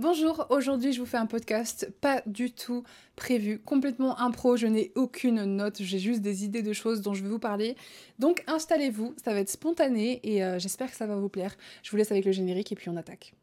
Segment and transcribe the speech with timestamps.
[0.00, 2.84] Bonjour, aujourd'hui je vous fais un podcast pas du tout
[3.16, 7.24] prévu, complètement impro, je n'ai aucune note, j'ai juste des idées de choses dont je
[7.24, 7.74] vais vous parler.
[8.20, 11.56] Donc installez-vous, ça va être spontané et euh, j'espère que ça va vous plaire.
[11.82, 13.34] Je vous laisse avec le générique et puis on attaque.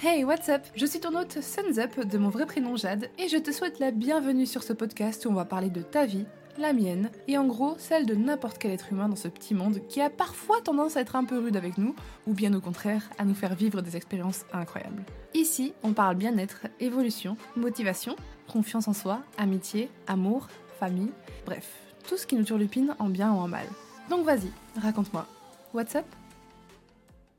[0.00, 0.62] Hey, what's up?
[0.76, 3.80] Je suis ton hôte Suns Up de mon vrai prénom Jade et je te souhaite
[3.80, 6.24] la bienvenue sur ce podcast où on va parler de ta vie,
[6.60, 9.80] la mienne, et en gros celle de n'importe quel être humain dans ce petit monde
[9.88, 11.94] qui a parfois tendance à être un peu rude avec nous,
[12.26, 15.04] ou bien au contraire à nous faire vivre des expériences incroyables.
[15.34, 18.16] Ici, on parle bien-être, évolution, motivation,
[18.50, 20.48] confiance en soi, amitié, amour,
[20.78, 21.12] famille,
[21.46, 21.70] bref,
[22.08, 23.66] tout ce qui nous turlupine en bien ou en mal.
[24.10, 24.50] Donc vas-y,
[24.80, 25.26] raconte-moi.
[25.74, 26.06] What's up?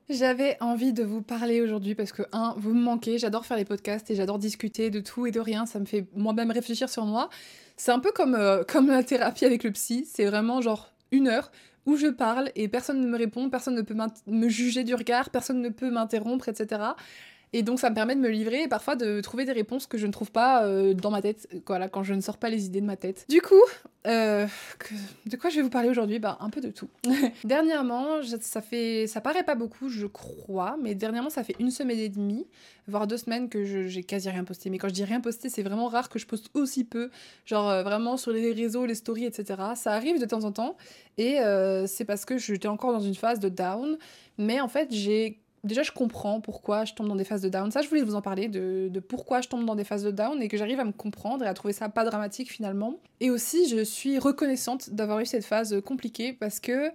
[0.10, 3.66] J'avais envie de vous parler aujourd'hui parce que, un, vous me manquez, j'adore faire les
[3.66, 7.06] podcasts et j'adore discuter de tout et de rien, ça me fait moi-même réfléchir sur
[7.06, 7.30] moi.
[7.78, 11.28] C'est un peu comme, euh, comme la thérapie avec le psy, c'est vraiment genre une
[11.28, 11.52] heure
[11.86, 13.96] où je parle et personne ne me répond, personne ne peut
[14.28, 16.82] me juger du regard, personne ne peut m'interrompre, etc.
[17.52, 19.98] Et donc ça me permet de me livrer et parfois de trouver des réponses que
[19.98, 22.66] je ne trouve pas euh, dans ma tête, voilà, quand je ne sors pas les
[22.68, 23.26] idées de ma tête.
[23.28, 23.56] Du coup,
[24.06, 24.46] euh,
[25.26, 26.20] de quoi je vais vous parler aujourd'hui?
[26.20, 26.90] Bah un peu de tout.
[27.44, 31.98] dernièrement, ça fait, ça paraît pas beaucoup, je crois, mais dernièrement ça fait une semaine
[31.98, 32.46] et demie,
[32.88, 34.70] voire deux semaines que j'ai quasi rien posté.
[34.70, 37.10] Mais quand je dis rien posté, c'est vraiment rare que je poste aussi peu,
[37.46, 39.60] genre euh, vraiment sur les réseaux, les stories, etc.
[39.76, 40.78] Ça arrive de temps en temps
[41.18, 41.38] et
[41.88, 43.98] c'est parce que j'étais encore dans une phase de down,
[44.38, 47.72] mais en fait j'ai déjà je comprends pourquoi je tombe dans des phases de down.
[47.72, 50.42] Ça, je voulais vous en parler, de, pourquoi je tombe dans des phases de down
[50.42, 52.96] et que j'arrive à me comprendre et à trouver ça pas dramatique finalement.
[53.20, 56.92] Et aussi, je suis reconnaissante d'avoir eu cette phase compliquée parce que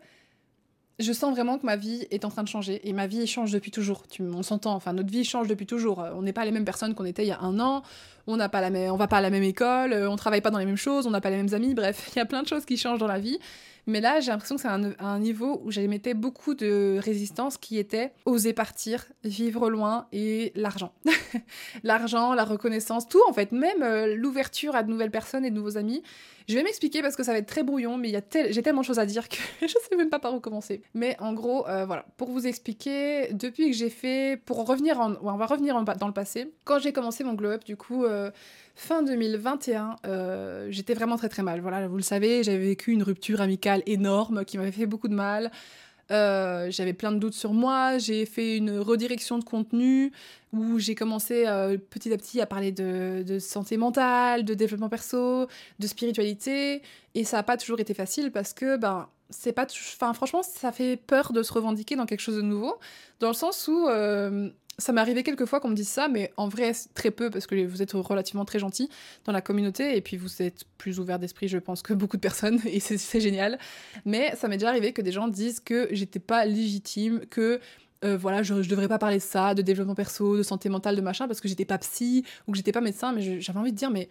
[1.01, 3.51] je sens vraiment que ma vie est en train de changer et ma vie change
[3.51, 4.05] depuis toujours.
[4.21, 5.99] On s'entend, enfin notre vie change depuis toujours.
[6.15, 7.83] On n'est pas les mêmes personnes qu'on était il y a un an.
[8.27, 10.51] On n'a pas la même, on va pas à la même école, on travaille pas
[10.51, 11.75] dans les mêmes choses, on n'a pas les mêmes amis.
[11.75, 13.39] Bref, il y a plein de choses qui changent dans la vie.
[13.87, 18.13] Mais là, j'ai l'impression que c'est un, niveau où j'émettais beaucoup de résistance qui était
[18.25, 20.93] oser partir, vivre loin et l'argent.
[21.83, 25.55] l'argent, la reconnaissance, tout en fait, même euh, l'ouverture à de nouvelles personnes et de
[25.55, 26.03] nouveaux amis.
[26.49, 28.13] Je vais m'expliquer parce que ça va être très brouillon, mais
[28.51, 30.83] j'ai tellement de choses à dire que je sais même pas par où commencer.
[30.93, 35.15] Mais en gros, euh, voilà, pour vous expliquer, depuis que j'ai fait, pour revenir en,
[35.23, 38.31] on va revenir dans le passé, quand j'ai commencé mon glow up, du coup, euh,
[38.75, 41.61] fin 2021, euh, j'étais vraiment très très mal.
[41.61, 45.15] Voilà, vous le savez, j'avais vécu une rupture amicale énorme qui m'avait fait beaucoup de
[45.15, 45.51] mal.
[46.11, 50.13] Euh, j'avais plein de doutes sur moi, j'ai fait une redirection de contenu
[50.53, 55.47] où j'ai commencé euh, petit à petit à parler de, santé mentale, de développement perso,
[55.79, 56.83] de spiritualité,
[57.15, 59.67] et ça n'a pas toujours été facile parce que ben c'est pas,
[59.97, 62.77] enfin franchement ça fait peur de se revendiquer dans quelque chose de nouveau,
[63.21, 66.33] dans le sens où euh, ça m'est arrivé quelques fois qu'on me dise ça, mais
[66.37, 68.89] en vrai, très peu, parce que vous êtes relativement très gentil
[69.25, 72.23] dans la communauté, et puis vous êtes plus ouvert d'esprit, je pense, que beaucoup de
[72.23, 73.59] personnes, et c'est génial.
[74.05, 77.61] Mais ça m'est déjà arrivé que des gens disent que j'étais pas légitime, que
[78.05, 80.97] euh, voilà, je, je, devrais pas parler de ça, de développement perso, de santé mentale,
[80.97, 83.73] de machin, parce que j'étais pas psy, ou que j'étais pas médecin, mais j'avais envie
[83.73, 84.09] de dire, mais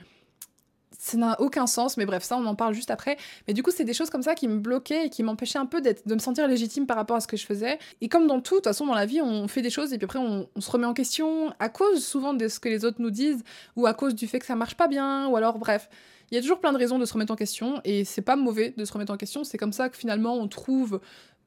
[1.03, 3.18] ça n'a aucun sens, mais bref, ça on en parle juste après.
[3.46, 5.66] Mais du coup, c'est des choses comme ça qui me bloquaient et qui m'empêchaient un
[5.66, 7.78] peu de me sentir légitime par rapport à ce que je faisais.
[8.00, 9.97] Et comme dans tout, de toute façon, dans la vie, on fait des choses et
[9.97, 13.02] puis après on, se remet en question à cause souvent de ce que les autres
[13.02, 13.44] nous disent
[13.75, 15.90] ou à cause du fait que ça marche pas bien ou alors bref.
[16.31, 18.38] Il y a toujours plein de raisons de se remettre en question et c'est pas
[18.38, 19.44] mauvais de se remettre en question.
[19.44, 21.02] C'est comme ça que finalement on trouve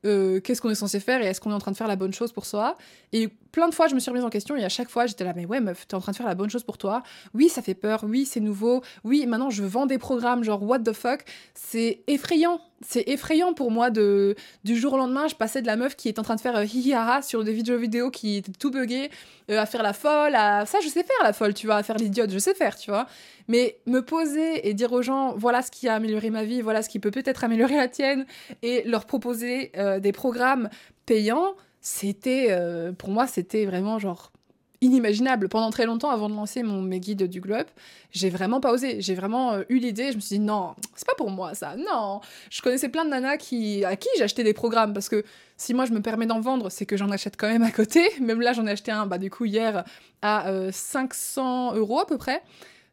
[0.07, 1.97] euh, qu'est-ce qu'on est censé faire et est-ce qu'on est en train de faire la
[1.97, 2.77] bonne chose pour soi.
[3.13, 5.25] Et plein de fois, je me suis remise en question et à chaque fois, j'étais
[5.25, 7.03] là, mais ouais, meuf, t'es en train de faire la bonne chose pour toi.
[7.35, 8.05] Oui, ça fait peur.
[8.07, 8.83] Oui, c'est nouveau.
[9.05, 11.25] Oui, maintenant, je vends des programmes, genre, what the fuck.
[11.55, 12.61] C'est effrayant.
[12.83, 16.09] C'est effrayant pour moi de du jour au lendemain, je passais de la meuf qui
[16.09, 19.11] est en train de faire euh, sur des vidéos vidéo qui étaient tout buggées,
[19.51, 21.83] euh, à faire la folle, à ça je sais faire la folle, tu vois, à
[21.83, 23.07] faire l'idiote, je sais faire, tu vois.
[23.49, 26.83] Mais me poser et dire aux gens voilà ce qui a amélioré ma vie, voilà
[26.83, 28.27] ce qui peut peut-être améliorer la tienne
[28.63, 30.69] et leur proposer euh, des programmes
[31.07, 34.33] payants, c'était euh, pour moi c'était vraiment genre
[34.81, 35.49] inimaginable.
[35.49, 37.67] Pendant très longtemps, avant de lancer mon, mes guides du Globe,
[38.13, 39.01] j'ai vraiment pas osé.
[39.01, 41.77] J'ai vraiment euh, eu l'idée, je me suis dit non, c'est pas pour moi ça,
[41.77, 42.21] non.
[42.51, 45.25] Je connaissais plein de nanas qui, à qui j'achetais des programmes parce que
[45.57, 48.09] si moi je me permets d'en vendre, c'est que j'en achète quand même à côté.
[48.21, 49.85] Même là, j'en ai acheté un, bah du coup, hier
[50.23, 52.43] à 500 euh, euros à peu près.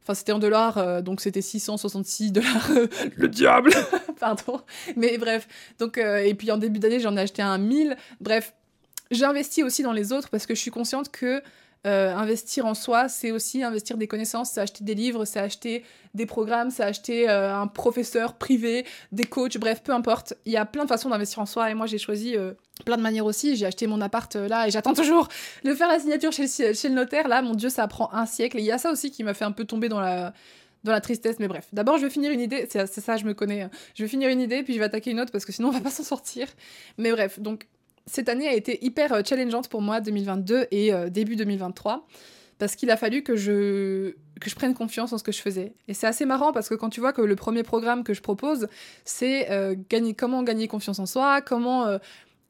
[0.04, 2.70] Enfin, c'était en dollars, donc c'était 666 dollars.
[3.16, 3.72] le diable
[4.20, 4.62] Pardon.
[4.96, 5.48] Mais bref.
[5.80, 7.96] Donc, et puis en début d'année, j'en ai acheté un 1000.
[8.20, 8.54] Bref,
[9.14, 11.42] J'investis aussi dans les autres parce que je suis consciente que
[11.86, 15.84] euh, investir en soi, c'est aussi investir des connaissances, c'est acheter des livres, c'est acheter
[16.14, 20.34] des programmes, c'est acheter euh, un professeur privé, des coachs, bref, peu importe.
[20.46, 22.54] Il y a plein de façons d'investir en soi et moi j'ai choisi euh,
[22.86, 23.58] plein de manières aussi.
[23.58, 25.28] J'ai acheté mon appart là et j'attends toujours
[25.66, 27.28] de faire la signature chez le, notaire.
[27.28, 28.58] Là, mon Dieu, ça prend un siècle.
[28.60, 30.34] Et il y a ça aussi qui m'a fait un peu tomber dans la
[30.84, 31.68] dans la tristesse, mais bref.
[31.72, 33.62] D'abord, je vais finir une idée, c'est ça, je me connais.
[33.62, 33.70] Hein.
[33.96, 35.72] Je vais finir une idée, puis je vais attaquer une autre parce que sinon on
[35.72, 36.48] va pas s'en sortir.
[36.98, 37.68] Mais bref, donc
[38.06, 42.06] cette année a été hyper euh, challengeante pour moi, 2022 et euh, début 2023.
[42.60, 44.14] parce qu'il a fallu que je
[44.56, 45.74] prenne confiance en ce que je faisais.
[45.88, 48.22] Et c'est assez marrant parce que quand tu vois que le premier programme que je
[48.22, 48.68] propose,
[49.06, 51.98] c'est euh, gagner, comment gagner confiance en soi, comment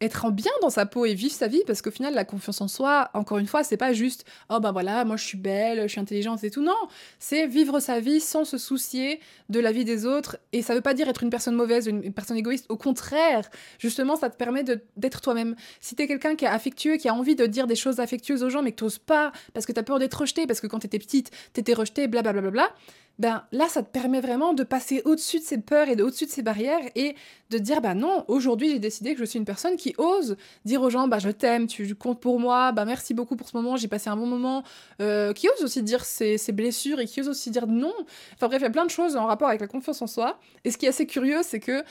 [0.04, 2.62] être en bien dans sa peau et vivre sa vie parce qu'au final la confiance
[2.62, 5.84] en soi encore une fois c'est pas juste oh ben voilà moi je suis belle
[5.84, 6.62] je suis intelligente et tout.
[6.62, 6.74] Non
[7.20, 9.20] c'est vivre sa vie sans se soucier
[9.50, 10.38] de la vie des autres.
[10.52, 12.66] Et ça veut pas dire être une personne mauvaise une, personne égoïste.
[12.70, 15.56] Au contraire justement ça te permet d'être toi-même.
[15.80, 18.50] Si t'es quelqu'un qui est affectueux qui a envie de dire des choses affectueuses aux
[18.50, 21.00] gens mais que t'oses pas parce que t'as peur d'être rejeté parce que quand t'étais
[21.00, 22.76] petite t'étais rejetée blablabla bla, bla, bla,
[23.20, 26.32] ben là, ça te permet vraiment de passer au-dessus de ces peurs et au-dessus de
[26.32, 27.16] ces barrières et
[27.52, 30.82] de dire, bah non, aujourd'hui j'ai décidé que je suis une personne qui ose dire
[30.82, 33.78] aux gens, bah je t'aime, tu comptes pour moi, bah merci beaucoup pour ce moment,
[33.78, 34.64] j'ai passé un bon moment,
[35.00, 37.94] euh, qui ose aussi dire ses, ses, blessures et qui ose aussi dire non.
[38.34, 40.40] Enfin bref, il y a plein de choses en rapport avec la confiance en soi.
[40.66, 41.84] Et ce qui est assez curieux, c'est que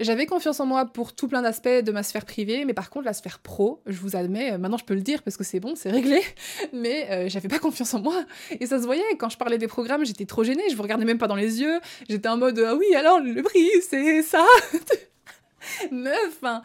[0.00, 3.06] j'avais confiance en moi pour tout plein d'aspects de ma sphère privée, mais par contre,
[3.06, 5.58] la sphère pro, je vous admets, euh, maintenant je peux le dire parce que c'est
[5.58, 6.22] bon, c'est réglé,
[6.72, 8.24] mais euh, j'avais pas confiance en moi.
[8.60, 11.04] Et ça se voyait, quand je parlais des programmes, j'étais trop gênée, je vous regardais
[11.04, 14.46] même pas dans les yeux, j'étais en mode Ah oui, alors le prix, c'est ça
[15.90, 16.62] Meuf hein.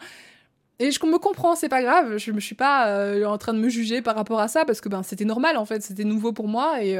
[0.78, 3.58] Et je me comprends, c'est pas grave, je me suis pas euh, en train de
[3.58, 6.32] me juger par rapport à ça parce que ben, c'était normal en fait, c'était nouveau
[6.32, 6.98] pour moi et.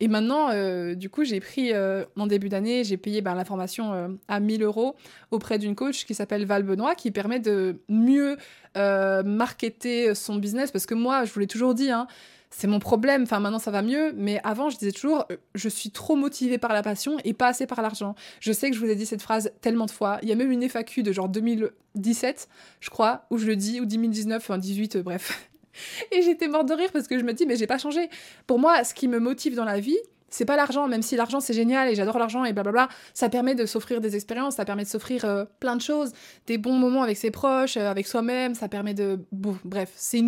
[0.00, 3.44] Et maintenant, euh, du coup, j'ai pris, euh, en début d'année, j'ai payé ben, la
[3.44, 4.94] formation euh, à 1000 euros
[5.30, 8.36] auprès d'une coach qui s'appelle Val Benoît, qui permet de mieux
[8.76, 10.70] marketer son business.
[10.70, 12.06] Parce que moi, je vous l'ai toujours dit, hein,
[12.50, 13.24] c'est mon problème.
[13.24, 14.12] Enfin, maintenant, ça va mieux.
[14.16, 17.66] Mais avant, je disais toujours, je suis trop motivée par la passion et pas assez
[17.66, 18.14] par l'argent.
[18.38, 20.20] Je sais que je vous ai dit cette phrase tellement de fois.
[20.22, 22.48] Il y a même une FAQ de genre 2017,
[22.78, 25.47] je crois, où je le dis, ou 2019, enfin 18, bref.
[26.12, 28.08] Et j'étais morte de rire parce que je me dis, mais j'ai pas changé.
[28.46, 29.98] Pour moi, ce qui me motive dans la vie,
[30.30, 33.54] c'est pas l'argent, même si l'argent c'est génial et j'adore l'argent et blablabla, ça permet
[33.54, 36.12] de s'offrir des expériences, ça permet de s'offrir euh, plein de choses,
[36.46, 39.20] des bons moments avec ses proches, euh, avec soi-même, ça permet de.
[39.32, 40.22] Bon, bref, c'est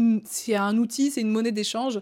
[0.55, 2.01] un outil, c'est une monnaie d'échange.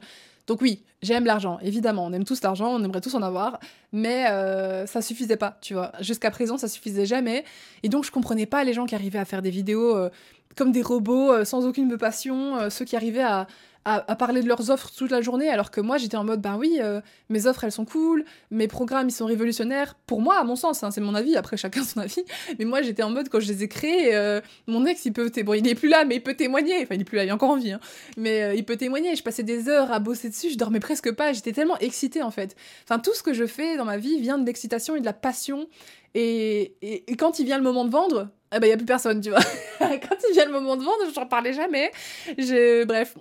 [0.48, 3.60] Donc oui, j'aime l'argent, évidemment, on aime tous l'argent, on aimerait tous en avoir,
[3.92, 5.92] mais euh, ça suffisait pas, tu vois.
[6.00, 7.44] Jusqu'à présent, ça suffisait jamais.
[7.84, 10.10] Et donc je comprenais pas les gens qui arrivaient à faire des vidéos
[10.58, 13.46] comme des robots, euh, sans aucune passion, euh, ceux qui arrivaient à,
[13.84, 16.56] à, parler de leurs offres toute la journée, alors que moi j'étais en mode, ben
[16.58, 20.44] oui, euh, mes offres elles sont cool, mes programmes ils sont révolutionnaires, pour moi, à
[20.44, 22.22] mon sens, hein, c'est mon avis, après chacun son avis,
[22.58, 25.54] mais moi j'étais en mode, quand je les ai créés, mon ex il peut, bon
[25.54, 27.32] il est plus là, mais il peut témoigner, enfin il est plus là, il est
[27.32, 27.80] encore en vie, hein,
[28.16, 31.32] mais il peut témoigner, je passais des heures à bosser dessus, je dormais presque pas,
[31.32, 32.56] j'étais tellement excitée en fait.
[32.84, 35.14] Enfin tout ce que je fais dans ma vie vient de l'excitation et de la
[35.14, 35.66] passion,
[36.14, 38.76] et, et, et quand il vient le moment de vendre, eh ben, il n'y a
[38.76, 39.40] plus personne, tu vois.
[39.78, 41.90] Quand il vient le moment de vendre, j'en parlais jamais.
[42.38, 43.16] Je, bref.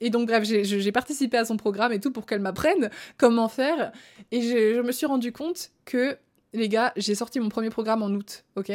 [0.00, 3.92] et donc, bref, j'ai participé à son programme et tout pour qu'elle m'apprenne comment faire.
[4.30, 6.16] Et je, je me suis rendu compte que,
[6.52, 8.72] les gars, j'ai sorti mon premier programme en août, ok?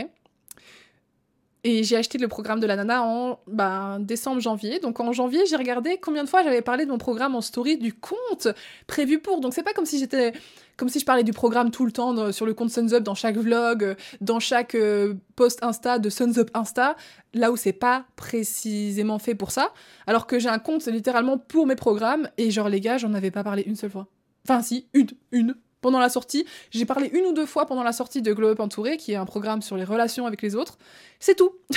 [1.67, 4.79] Et j'ai acheté le programme de la nana en ben, décembre, janvier.
[4.79, 7.79] Donc en janvier, j'ai regardé combien de fois j'avais parlé de mon programme en story
[7.79, 8.49] du compte
[8.85, 9.39] prévu pour.
[9.39, 10.33] Donc c'est pas comme si j'étais
[10.77, 13.15] comme si je parlais du programme tout le temps sur le compte Suns Up, dans
[13.15, 16.95] chaque vlog, dans chaque euh, post Insta de Suns Up Insta,
[17.33, 19.71] là où c'est pas précisément fait pour ça.
[20.07, 23.31] Alors que j'ai un compte littéralement pour mes programmes, et genre les gars, j'en avais
[23.31, 24.07] pas parlé une seule fois.
[24.47, 25.55] Enfin si, une, une,
[25.85, 26.47] pendant la sortie.
[26.71, 29.17] J'ai parlé une ou deux fois pendant la sortie de Glow Up Entouré, qui est
[29.17, 30.79] un programme sur les relations avec les autres.
[31.19, 31.51] C'est tout.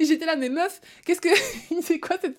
[0.00, 1.28] j'étais là, mais meuf, qu'est-ce que.
[1.82, 2.36] c'est quoi cette.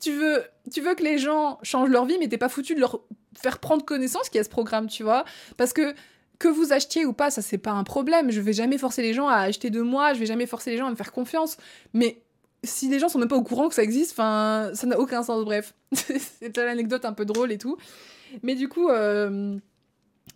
[0.00, 0.42] Tu veux,
[0.72, 3.00] tu veux que les gens changent leur vie, mais t'es pas foutu de leur
[3.36, 5.24] faire prendre connaissance qu'il y a ce programme, tu vois?
[5.56, 5.94] Parce que
[6.38, 8.30] que vous achetiez ou pas, ça c'est pas un problème.
[8.30, 10.76] Je vais jamais forcer les gens à acheter de moi, je vais jamais forcer les
[10.76, 11.56] gens à me faire confiance.
[11.94, 12.22] Mais
[12.64, 15.44] si les gens sont même pas au courant que ça existe, ça n'a aucun sens.
[15.44, 17.76] Bref, c'est anecdote un peu drôle et tout.
[18.42, 19.58] Mais du coup, euh,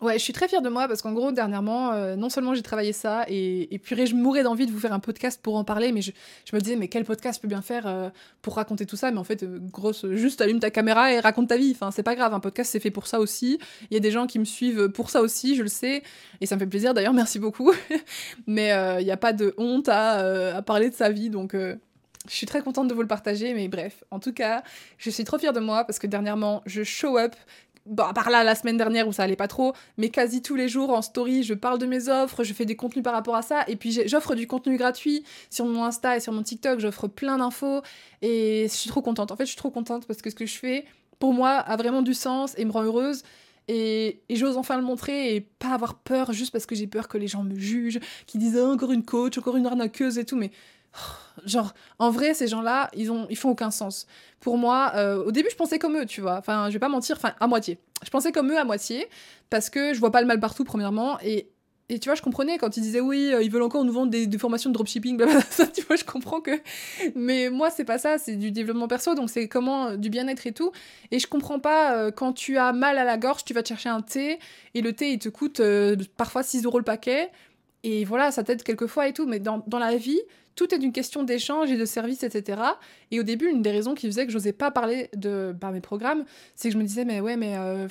[0.01, 2.63] Ouais, je suis très fière de moi parce qu'en gros, dernièrement, euh, non seulement j'ai
[2.63, 5.63] travaillé ça, et, et puis je mourais d'envie de vous faire un podcast pour en
[5.63, 6.11] parler, mais je,
[6.45, 9.13] je me disais, mais quel podcast peut bien faire euh, pour raconter tout ça?
[9.13, 11.73] Mais en fait, euh, grosse, juste allume ta caméra et raconte ta vie.
[11.73, 13.61] Enfin, c'est pas grave, un podcast c'est fait pour ça aussi.
[13.91, 16.03] Il y a des gens qui me suivent pour ça aussi, je le sais,
[16.41, 17.73] et ça me fait plaisir d'ailleurs, merci beaucoup.
[18.47, 21.57] mais il n'y a pas de honte à, à, parler de sa vie, donc.
[22.29, 24.63] Je suis très contente de vous le partager, mais bref, en tout cas,
[24.97, 27.35] je suis trop fière de moi parce que dernièrement, je show up
[27.87, 30.55] bon, à part là, la semaine dernière où ça allait pas trop, mais quasi tous
[30.55, 33.37] les jours en story, je parle de mes offres, je fais des contenus par rapport
[33.37, 36.81] à ça, et puis j'offre du contenu gratuit sur mon Insta et sur mon TikTok,
[36.81, 37.83] j'offre plein d'infos,
[38.21, 39.33] et je suis trop contente.
[39.33, 40.85] En fait, je suis trop contente parce que ce que je fais,
[41.19, 43.23] pour moi, a vraiment du sens et me rend heureuse.
[43.69, 47.17] Et, j'ose enfin le montrer et pas avoir peur juste parce que j'ai peur que
[47.17, 50.37] les gens me jugent, qu'ils disent ah, encore une coach, encore une arnaqueuse et tout,
[50.37, 50.51] mais
[51.47, 54.07] Genre, en vrai, ces gens-là, ils, ont, ils font aucun sens.
[54.41, 56.37] Pour moi, euh, au début, je pensais comme eux, tu vois.
[56.37, 57.79] Enfin, je vais pas mentir, enfin, à moitié.
[58.05, 59.09] Je pensais comme eux à moitié,
[59.51, 61.49] parce que je vois pas le mal partout, premièrement, et
[61.89, 64.11] et tu vois, je comprenais quand ils disaient oui, euh, ils veulent encore nous vendre
[64.11, 65.21] des, formations de dropshipping,
[65.51, 66.59] ça, tu vois, je comprends que.
[67.15, 70.47] Mais moi, c'est pas ça, c'est du développement perso, donc c'est comment euh, du bien-être
[70.47, 70.73] et tout.
[71.11, 73.91] Et je comprends pas, quand tu as mal à la gorge, tu vas te chercher
[73.91, 74.39] un thé,
[74.75, 75.61] et le thé, il te coûte
[76.17, 77.31] parfois 6 euros le paquet,
[77.83, 79.27] et voilà, ça t'aide quelquefois et tout.
[79.27, 80.21] Mais dans, dans la vie,
[80.55, 82.61] tout est une question d'échange et de service, etc.
[83.11, 85.81] Et au début, une des raisons qui faisait que j'osais pas parler de bah, mes
[85.81, 87.89] programmes, c'est que je me disais, mais ouais, mais euh,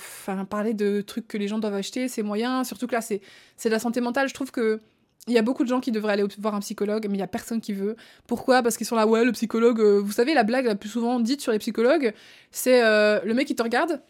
[0.49, 2.63] parler de trucs que les gens doivent acheter, c'est moyen.
[2.63, 3.21] Surtout que là, c'est
[3.63, 4.27] de la santé mentale.
[4.27, 4.79] Je trouve que
[5.27, 7.23] il y a beaucoup de gens qui devraient aller voir un psychologue, mais il y
[7.23, 7.95] a personne qui veut.
[8.25, 8.63] Pourquoi?
[8.63, 9.79] Parce qu'ils sont là, ouais, le psychologue.
[9.79, 12.13] Euh, vous savez, la blague la plus souvent dite sur les psychologues,
[12.49, 14.01] c'est euh, le mec qui te regarde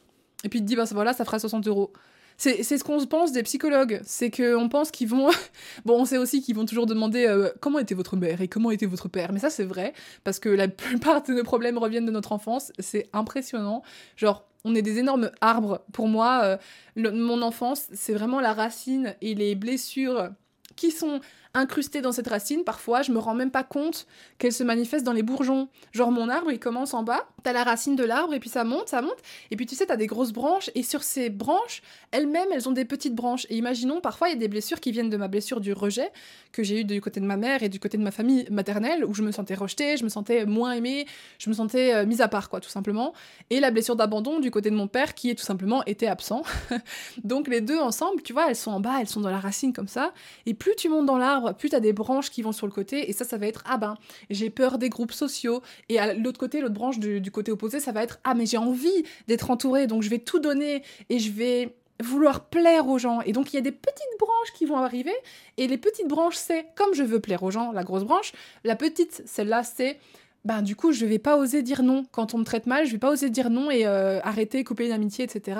[0.43, 1.91] et puis il te dit, bah voilà, ça fera 60 euros.
[2.38, 4.02] C'est ce qu'on pense des psychologues.
[4.04, 5.30] C'est qu'on pense qu'ils vont.
[5.86, 8.72] bon, on sait aussi qu'ils vont toujours demander euh, comment était votre mère et comment
[8.72, 9.32] était votre père.
[9.32, 12.72] Mais ça, c'est vrai, parce que la plupart de nos problèmes reviennent de notre enfance.
[12.80, 13.84] C'est impressionnant.
[14.16, 15.84] Genre, on est des énormes arbres.
[15.94, 16.58] Pour moi, euh,
[16.96, 20.30] mon enfance, c'est vraiment la racine et les blessures
[20.76, 21.20] qui sont
[21.53, 22.63] incrustées dans cette racine.
[22.63, 25.67] Parfois, je me rends même pas compte qu'elles se manifestent dans les bourgeons.
[25.91, 28.63] Genre, mon arbre, il commence en bas, t'as la racine de l'arbre, et puis ça
[28.63, 29.17] monte, ça monte,
[29.50, 31.81] et puis tu sais, t'as des grosses branches, et sur ces branches,
[32.12, 33.46] elles-mêmes, elles ont des petites branches.
[33.50, 36.12] Et imaginons, parfois, il y a des blessures qui viennent de ma blessure du rejet,
[36.51, 39.05] que j'ai eu du côté de ma mère et du côté de ma famille maternelle,
[39.05, 41.05] où je me sentais rejetée, je me sentais moins aimée,
[41.39, 43.13] je me sentais euh, mise à part, quoi, tout simplement.
[43.50, 46.43] Et la blessure d'abandon du côté de mon père, qui est tout simplement était absent.
[47.24, 49.74] Donc les deux ensemble, tu vois, elles sont en bas, elles sont dans la racine
[49.74, 50.13] comme ça,
[50.46, 53.10] et plus tu montes dans l'arbre, plus t'as des branches qui vont sur le côté,
[53.10, 53.95] et ça, ça va être, ah ben,
[54.29, 57.79] j'ai peur des groupes sociaux, et à l'autre côté, l'autre branche du, du côté opposé,
[57.79, 61.19] ça va être, ah mais j'ai envie d'être entourée, donc je vais tout donner, et
[61.19, 63.21] je vais vouloir plaire aux gens.
[63.21, 65.13] Et donc il y a des petites branches qui vont arriver.
[65.57, 68.33] Et les petites branches, c'est comme je veux plaire aux gens, la grosse branche.
[68.63, 70.00] La petite, celle-là, c'est
[70.43, 72.91] ben du coup je vais pas oser dire non quand on me traite mal, je
[72.91, 75.60] vais pas oser dire non et euh, arrêter, couper une amitié, etc.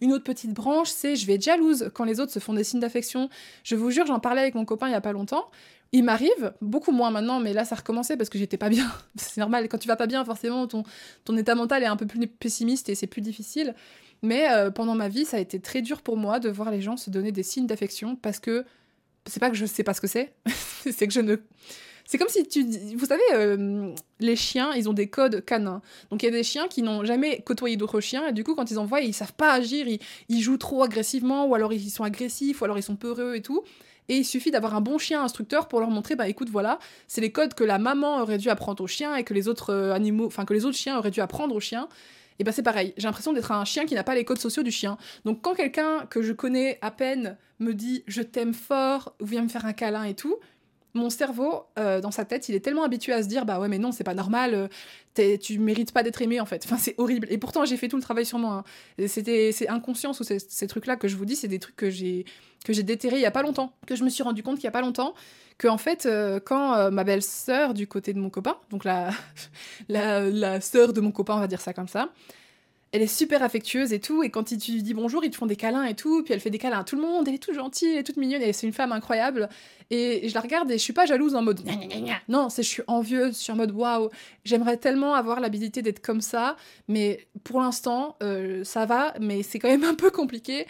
[0.00, 2.64] Une autre petite branche, c'est je vais être jalouse quand les autres se font des
[2.64, 3.28] signes d'affection.
[3.64, 5.50] Je vous jure, j'en parlais avec mon copain il y a pas longtemps.
[5.94, 8.90] Il m'arrive, beaucoup moins maintenant, mais là ça recommençait parce que j'étais pas bien.
[9.16, 10.84] c'est normal, quand tu vas pas bien, forcément ton,
[11.24, 13.74] ton état mental est un peu plus pessimiste et c'est plus difficile.
[14.22, 16.80] Mais euh, pendant ma vie, ça a été très dur pour moi de voir les
[16.80, 18.64] gens se donner des signes d'affection parce que
[19.26, 20.32] c'est pas que je sais pas ce que c'est,
[20.90, 21.36] c'est que je ne.
[22.12, 22.62] C'est comme si tu.
[22.94, 25.80] Vous savez, euh, les chiens, ils ont des codes canins.
[26.10, 28.54] Donc il y a des chiens qui n'ont jamais côtoyé d'autres chiens et du coup,
[28.54, 29.86] quand ils en voient, ils savent pas agir,
[30.28, 33.40] ils, jouent trop agressivement ou alors ils sont agressifs ou alors ils sont peureux et
[33.40, 33.62] tout.
[34.10, 36.78] Et il suffit d'avoir un bon chien instructeur pour leur montrer, bah écoute, voilà,
[37.08, 39.72] c'est les codes que la maman aurait dû apprendre au chien et que les autres
[39.72, 41.88] euh, animaux, enfin que les autres chiens auraient dû apprendre au chien
[42.38, 44.62] et ben c'est pareil, j'ai l'impression d'être un chien qui n'a pas les codes sociaux
[44.62, 44.96] du chien.
[45.24, 49.42] Donc quand quelqu'un que je connais à peine me dit je t'aime fort, ou vient
[49.42, 50.36] me faire un câlin et tout,
[50.94, 53.68] mon cerveau, euh, dans sa tête, il est tellement habitué à se dire bah ouais
[53.68, 54.68] mais non c'est pas normal,
[55.18, 56.62] euh, tu mérites pas d'être aimé en fait.
[56.64, 57.26] Enfin c'est horrible.
[57.30, 58.64] Et pourtant j'ai fait tout le travail sur moi.
[58.98, 59.06] Hein.
[59.06, 61.88] C'était c'est inconscient ou ces trucs là que je vous dis, c'est des trucs que
[61.88, 62.24] j'ai
[62.64, 64.64] que j'ai déterré il y a pas longtemps, que je me suis rendu compte qu'il
[64.64, 65.14] y a pas longtemps
[65.58, 69.10] que en fait euh, quand ma belle sœur du côté de mon copain, donc la
[69.88, 72.10] la la sœur de mon copain on va dire ça comme ça,
[72.92, 75.46] elle est super affectueuse et tout, et quand tu lui dis bonjour, ils te font
[75.46, 77.38] des câlins et tout, puis elle fait des câlins à tout le monde, elle est
[77.38, 79.48] toute gentille, elle est toute mignonne, et c'est une femme incroyable.
[79.90, 81.62] Et je la regarde et je suis pas jalouse en mode
[82.28, 84.10] non, c'est je suis envieuse, je suis en mode waouh,
[84.44, 86.56] j'aimerais tellement avoir l'habilité d'être comme ça,
[86.86, 90.66] mais pour l'instant, euh, ça va, mais c'est quand même un peu compliqué.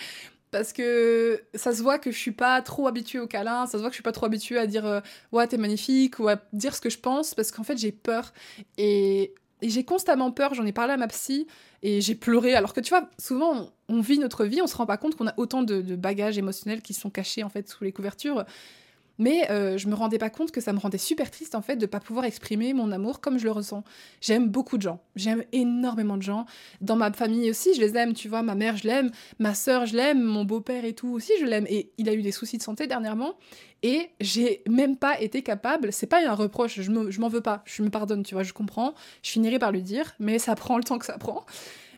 [0.52, 3.78] Parce que ça se voit que je suis pas trop habituée aux câlins, ça se
[3.78, 5.00] voit que je suis pas trop habituée à dire euh,
[5.32, 8.34] ouais t'es magnifique ou à dire ce que je pense parce qu'en fait j'ai peur
[8.76, 11.46] et et j'ai constamment peur, j'en ai parlé à ma psy,
[11.82, 14.86] et j'ai pleuré, alors que tu vois, souvent on, vit notre vie, on se rend
[14.86, 17.84] pas compte qu'on a autant de, de, bagages émotionnels qui sont cachés en fait sous
[17.84, 18.44] les couvertures.
[19.22, 21.76] Mais euh, je me rendais pas compte que ça me rendait super triste en fait
[21.76, 23.84] de pas pouvoir exprimer mon amour comme je le ressens.
[24.20, 26.44] J'aime beaucoup de gens, j'aime énormément de gens.
[26.80, 29.86] Dans ma famille aussi, je les aime, tu vois, ma mère je l'aime, ma sœur
[29.86, 31.66] je l'aime, mon beau-père et tout aussi je l'aime.
[31.68, 33.34] Et il a eu des soucis de santé dernièrement
[33.84, 37.84] et j'ai même pas été capable, c'est pas un reproche, je m'en veux pas, je
[37.84, 40.82] me pardonne, tu vois, je comprends, je finirai par lui dire, mais ça prend le
[40.84, 41.46] temps que ça prend.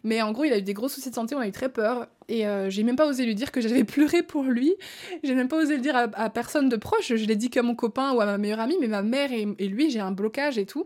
[0.04, 1.70] Mais en gros, il a eu des gros soucis de santé, on a eu très
[1.70, 2.06] peur.
[2.28, 4.74] Et euh, j'ai même pas osé lui dire que j'avais pleuré pour lui.
[5.22, 7.14] J'ai même pas osé le dire à, personne de proche.
[7.14, 9.46] Je l'ai dit qu'à mon copain ou à ma meilleure amie, mais ma mère et,
[9.66, 10.84] lui, j'ai un blocage et tout.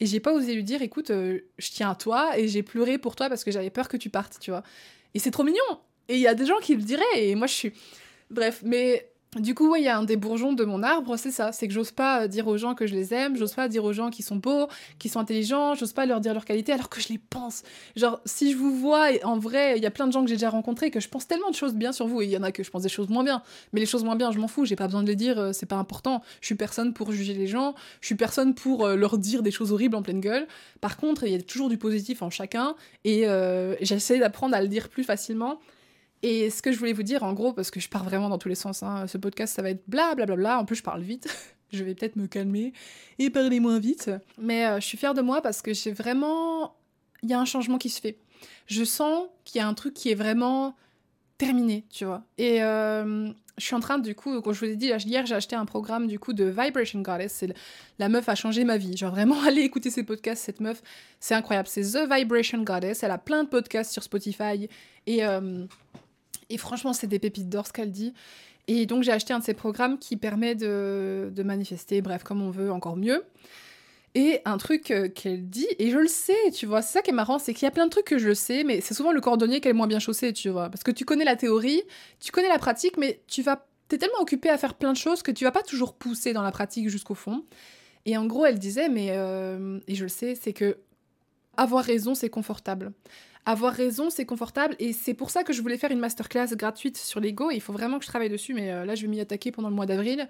[0.00, 2.98] Et j'ai pas osé lui dire, écoute, euh, je tiens à toi et j'ai pleuré
[2.98, 4.62] pour toi parce que j'avais peur que tu partes, tu vois.
[5.14, 5.58] Et c'est trop mignon.
[6.08, 7.72] Et il y a des gens qui le diraient et moi je suis.
[8.30, 11.52] Bref, mais du coup, il y a un des bourgeons de mon arbre, c'est ça,
[11.52, 13.84] c'est que j'ose pas euh, dire aux gens que je les aime, j'ose pas dire
[13.84, 14.68] aux gens qui sont beaux,
[14.98, 17.62] qui sont intelligents, j'ose pas leur dire leurs qualités alors que je les pense.
[17.96, 20.36] Genre, si je vous vois, en vrai, il y a plein de gens que j'ai
[20.36, 22.42] déjà rencontrés que je pense tellement de choses bien sur vous, et il y en
[22.42, 23.42] a que je pense des choses moins bien.
[23.72, 25.52] Mais les choses moins bien, je m'en fous, j'ai pas besoin de les dire, euh,
[25.52, 26.22] c'est pas important.
[26.40, 29.50] Je suis personne pour juger les gens, je suis personne pour euh, leur dire des
[29.50, 30.46] choses horribles en pleine gueule.
[30.80, 33.26] Par contre, il y a toujours du positif en chacun, et
[33.80, 35.58] j'essaie d'apprendre à le dire plus facilement
[36.22, 38.38] Et ce que je voulais vous dire, en gros, parce que je pars vraiment dans
[38.38, 40.58] tous les sens, hein, ce podcast, ça va être bla bla bla bla.
[40.58, 41.28] En plus, je parle vite.
[41.72, 42.72] je vais peut-être me calmer
[43.18, 44.10] et parler moins vite.
[44.40, 46.74] Mais euh, je suis fière de moi parce que j'ai vraiment.
[47.22, 48.18] Il y a un changement qui se fait.
[48.66, 50.76] Je sens qu'il y a un truc qui est vraiment
[51.36, 52.22] terminé, tu vois.
[52.36, 55.34] Et euh, je suis en train, du coup, quand je vous ai dit, hier, j'ai
[55.34, 57.32] acheté un programme, du coup, de Vibration Goddess.
[57.32, 57.54] C'est
[57.98, 58.96] la meuf a changé ma vie.
[58.96, 60.82] Genre, vraiment, allez écouter ses podcasts, cette meuf.
[61.20, 61.68] C'est incroyable.
[61.68, 63.02] C'est The Vibration Goddess.
[63.02, 64.68] Elle a plein de podcasts sur Spotify.
[65.06, 65.64] Et, euh,
[66.50, 68.14] et franchement, c'est des pépites d'or, ce qu'elle dit.
[68.66, 72.42] Et donc, j'ai acheté un de ces programmes qui permet de, de manifester, bref, comme
[72.42, 73.24] on veut, encore mieux.
[74.14, 77.10] Et un truc euh, qu'elle dit, et je le sais, tu vois, c'est ça qui
[77.10, 79.12] est marrant, c'est qu'il y a plein de trucs que je sais, mais c'est souvent
[79.12, 80.70] le cordonnier qui est moins bien chaussé, tu vois.
[80.70, 81.82] Parce que tu connais la théorie,
[82.20, 83.66] tu connais la pratique, mais tu vas.
[83.88, 86.42] T'es tellement occupé à faire plein de choses que tu vas pas toujours pousser dans
[86.42, 87.44] la pratique jusqu'au fond.
[88.06, 89.08] Et en gros, elle disait, mais.
[89.10, 90.78] Euh, et je le sais, c'est que.
[91.56, 92.92] Avoir raison, c'est confortable.
[93.46, 94.76] Avoir raison, c'est confortable.
[94.78, 97.50] Et c'est pour ça que je voulais faire une masterclass gratuite sur l'ego.
[97.50, 99.68] Il faut vraiment que je travaille dessus, mais euh, là, je vais m'y attaquer pendant
[99.68, 100.28] le mois d'avril.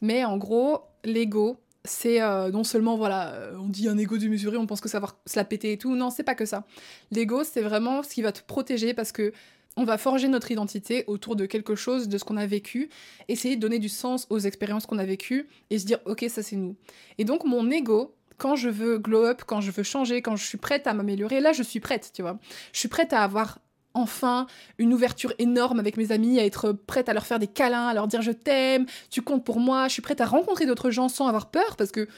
[0.00, 4.56] Mais en gros, l'ego, c'est euh, non seulement, voilà, euh, on dit un ego démesuré,
[4.56, 5.94] on pense que va se la péter et tout.
[5.96, 6.64] Non, c'est pas que ça.
[7.10, 9.32] L'ego, c'est vraiment ce qui va te protéger parce que
[9.76, 12.90] on va forger notre identité autour de quelque chose, de ce qu'on a vécu,
[13.28, 16.42] essayer de donner du sens aux expériences qu'on a vécues et se dire, ok, ça
[16.42, 16.76] c'est nous.
[17.16, 20.44] Et donc, mon ego, quand je veux glow up, quand je veux changer, quand je
[20.44, 22.38] suis prête à m'améliorer, là, je suis prête, tu vois.
[22.72, 23.58] Je suis prête à avoir
[23.94, 24.46] enfin
[24.78, 27.94] une ouverture énorme avec mes amis, à être prête à leur faire des câlins, à
[27.94, 31.08] leur dire je t'aime, tu comptes pour moi, je suis prête à rencontrer d'autres gens
[31.08, 32.08] sans avoir peur parce que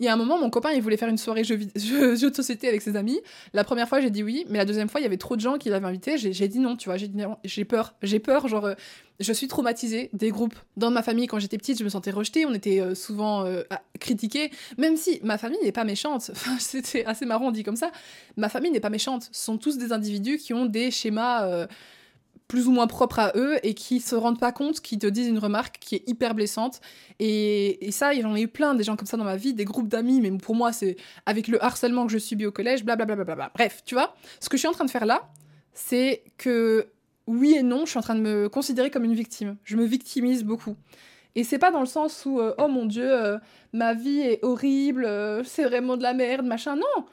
[0.00, 2.68] il y a un moment, mon copain, il voulait faire une soirée jeux, de société
[2.68, 3.20] avec ses amis.
[3.52, 5.40] La première fois, j'ai dit oui, mais la deuxième fois, il y avait trop de
[5.40, 6.18] gens qui l'avaient invité.
[6.18, 6.96] J'ai dit non, tu vois.
[6.96, 7.94] J'ai dit j'ai peur.
[8.02, 8.74] J'ai peur, genre, euh,
[9.20, 10.56] je suis traumatisée des groupes.
[10.76, 12.46] Dans ma famille, quand j'étais petite, je me sentais rejetée.
[12.46, 13.62] On était euh, souvent euh,
[14.00, 14.50] critiqués.
[14.76, 16.32] Même si ma famille n'est pas méchante.
[16.58, 17.92] C'était assez marrant dit comme ça.
[18.36, 19.28] Ma famille n'est pas méchante.
[19.30, 21.66] Ce sont tous des individus qui ont des schémas
[22.52, 25.26] plus ou moins propres à eux et qui se rendent pas compte, qui te disent
[25.26, 26.82] une remarque qui est hyper blessante.
[27.18, 29.64] Et, et ça, j'en ai eu plein des gens comme ça dans ma vie, des
[29.64, 33.14] groupes d'amis, mais pour moi, c'est avec le harcèlement que je subis au collège, blablabla.
[33.14, 35.30] Bla, bla, bla, Bref, tu vois, ce que je suis en train de faire là,
[35.72, 36.88] c'est que
[37.26, 39.56] oui et non, je suis en train de me considérer comme une victime.
[39.64, 40.76] Je me victimise beaucoup.
[41.34, 43.38] Et c'est pas dans le sens où, euh, oh mon dieu, euh,
[43.72, 46.76] ma vie est horrible, euh, c'est vraiment de la merde, machin.
[46.76, 47.06] Non!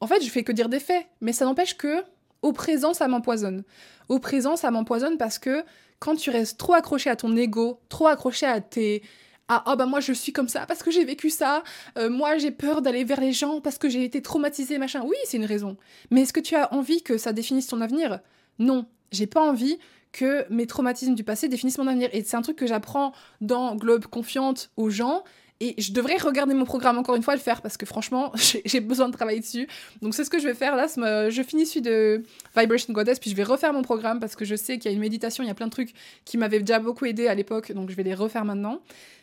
[0.00, 1.06] En fait, je fais que dire des faits.
[1.22, 2.02] Mais ça n'empêche que,
[2.42, 3.64] au présent, ça m'empoisonne.
[4.08, 5.64] Au présent, ça m'empoisonne parce que
[5.98, 9.02] quand tu restes trop accroché à ton ego, trop accroché à tes
[9.48, 11.62] ah bah moi je suis comme ça parce que j'ai vécu ça,
[11.98, 15.02] euh, moi j'ai peur d'aller vers les gens parce que j'ai été traumatisée machin.
[15.04, 15.76] Oui, c'est une raison.
[16.10, 18.20] Mais est-ce que tu as envie que ça définisse ton avenir?
[18.58, 19.78] Non, j'ai pas envie
[20.12, 22.08] que mes traumatismes du passé définissent mon avenir.
[22.12, 25.24] Et c'est un truc que j'apprends dans Globe Confiante aux gens,
[25.62, 28.32] et je devrais regarder mon programme encore une fois le faire parce que franchement,
[28.64, 29.68] j'ai besoin de travailler dessus.
[30.00, 30.88] Donc c'est ce que je vais faire là.
[31.30, 32.24] Je finis celui de
[32.56, 34.94] Vibration Goddess, puis je vais refaire mon programme parce que je sais qu'il y a
[34.94, 35.94] une méditation, il y a plein de trucs
[36.24, 38.80] qui m'avaient déjà beaucoup aidé à l'époque, donc je vais les refaire maintenant.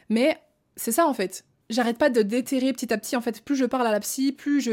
[0.08, 0.38] Mais
[0.78, 1.44] c'est ça en fait.
[1.70, 3.18] J'arrête pas de déterrer petit à petit.
[3.18, 4.68] En fait, plus je parle à la psy, plus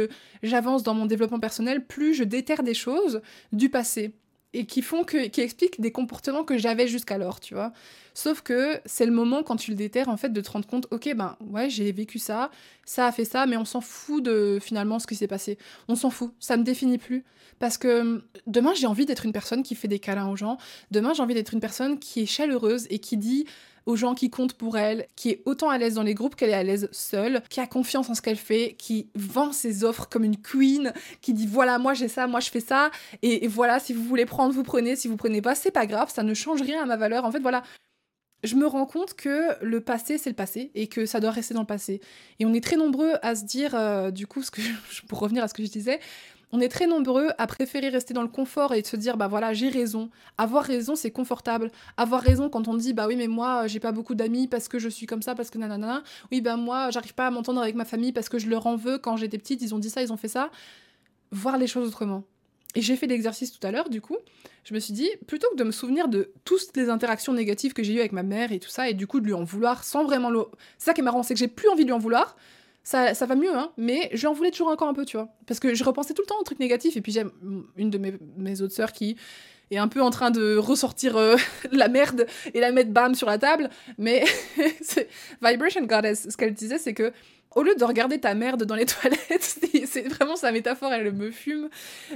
[0.44, 3.20] j'avance dans mon développement personnel, plus je déterre des choses
[3.52, 4.14] du passé
[4.52, 7.72] et qui font que qui expliquent des comportements que j'avais jusqu'alors, tu vois.
[8.14, 10.86] Sauf que c'est le moment quand tu le déterres en fait de te rendre compte,
[10.90, 12.50] ok ben ouais j'ai vécu ça,
[12.84, 15.58] ça a fait ça, mais on s'en fout de finalement ce qui s'est passé.
[15.88, 17.24] On s'en fout, ça me définit plus
[17.58, 20.58] parce que hum, demain j'ai envie d'être une personne qui fait des câlins aux gens.
[20.90, 23.46] Demain j'ai envie d'être une personne qui est chaleureuse et qui dit
[23.86, 26.50] aux gens qui comptent pour elle, qui est autant à l'aise dans les groupes qu'elle
[26.50, 30.08] est à l'aise seule, qui a confiance en ce qu'elle fait, qui vend ses offres
[30.08, 32.90] comme une queen, qui dit voilà, moi j'ai ça, moi je fais ça,
[33.22, 36.10] et, voilà, si vous voulez prendre, vous prenez, si vous prenez pas, c'est pas grave,
[36.12, 37.24] ça ne change rien à ma valeur.
[37.24, 37.62] En fait, voilà,
[38.42, 41.54] je me rends compte que le passé, c'est le passé et que ça doit rester
[41.54, 42.00] dans le passé.
[42.38, 44.60] Et on est très nombreux à se dire, euh, du coup, que
[45.08, 46.00] pour revenir à ce que je disais,
[46.52, 49.26] on est très nombreux à préférer rester dans le confort et de se dire bah
[49.26, 50.10] voilà j'ai raison.
[50.38, 51.70] Avoir raison c'est confortable.
[51.96, 54.78] Avoir raison quand on dit bah oui mais moi j'ai pas beaucoup d'amis parce que
[54.78, 56.02] je suis comme ça parce que nanana.
[56.30, 58.76] Oui bah moi j'arrive pas à m'entendre avec ma famille parce que je leur en
[58.76, 60.50] veux quand j'étais petite ils ont dit ça ils ont fait ça.
[61.32, 62.22] Voir les choses autrement.
[62.76, 64.16] Et j'ai fait l'exercice tout à l'heure du coup.
[64.62, 67.82] Je me suis dit plutôt que de me souvenir de toutes les interactions négatives que
[67.82, 69.82] j'ai eues avec ma mère et tout ça et du coup de lui en vouloir
[69.82, 70.44] sans vraiment le.
[70.78, 72.36] Ça qui est marrant c'est que j'ai plus envie de lui en vouloir
[72.86, 75.28] ça, va mieux, hein, mais j'en voulais toujours encore un peu, tu vois.
[75.46, 77.24] Parce que je repensais tout le temps aux trucs négatifs, et puis j'ai
[77.76, 79.16] une de mes, mes autres sœurs qui
[79.72, 81.34] est un peu en train de ressortir euh,
[81.72, 84.24] la merde et la mettre bam sur la table, mais
[85.42, 87.12] Vibration Goddess, ce qu'elle disait, c'est que
[87.54, 91.30] au lieu de regarder ta merde dans les toilettes, c'est vraiment sa métaphore, elle me
[91.30, 91.68] fume,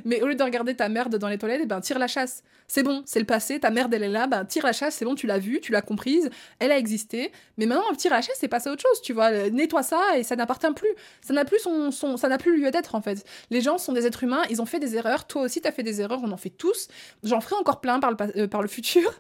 [0.05, 2.43] mais au lieu de regarder ta merde dans les toilettes, eh ben tire la chasse.
[2.69, 5.05] C'est bon, c'est le passé, ta merde elle est là, ben tire la chasse, c'est
[5.05, 8.37] bon, tu l'as vue, tu l'as comprise, elle a existé, mais maintenant tire la chasse,
[8.39, 10.91] c'est passer à autre chose, tu vois, nettoie ça et ça n'appartient plus.
[11.21, 13.25] Ça n'a plus son, son ça n'a plus lieu d'être en fait.
[13.51, 15.83] Les gens sont des êtres humains, ils ont fait des erreurs, toi aussi t'as fait
[15.83, 16.89] des erreurs, on en fait tous.
[17.25, 19.11] J'en ferai encore plein par le, euh, par le futur.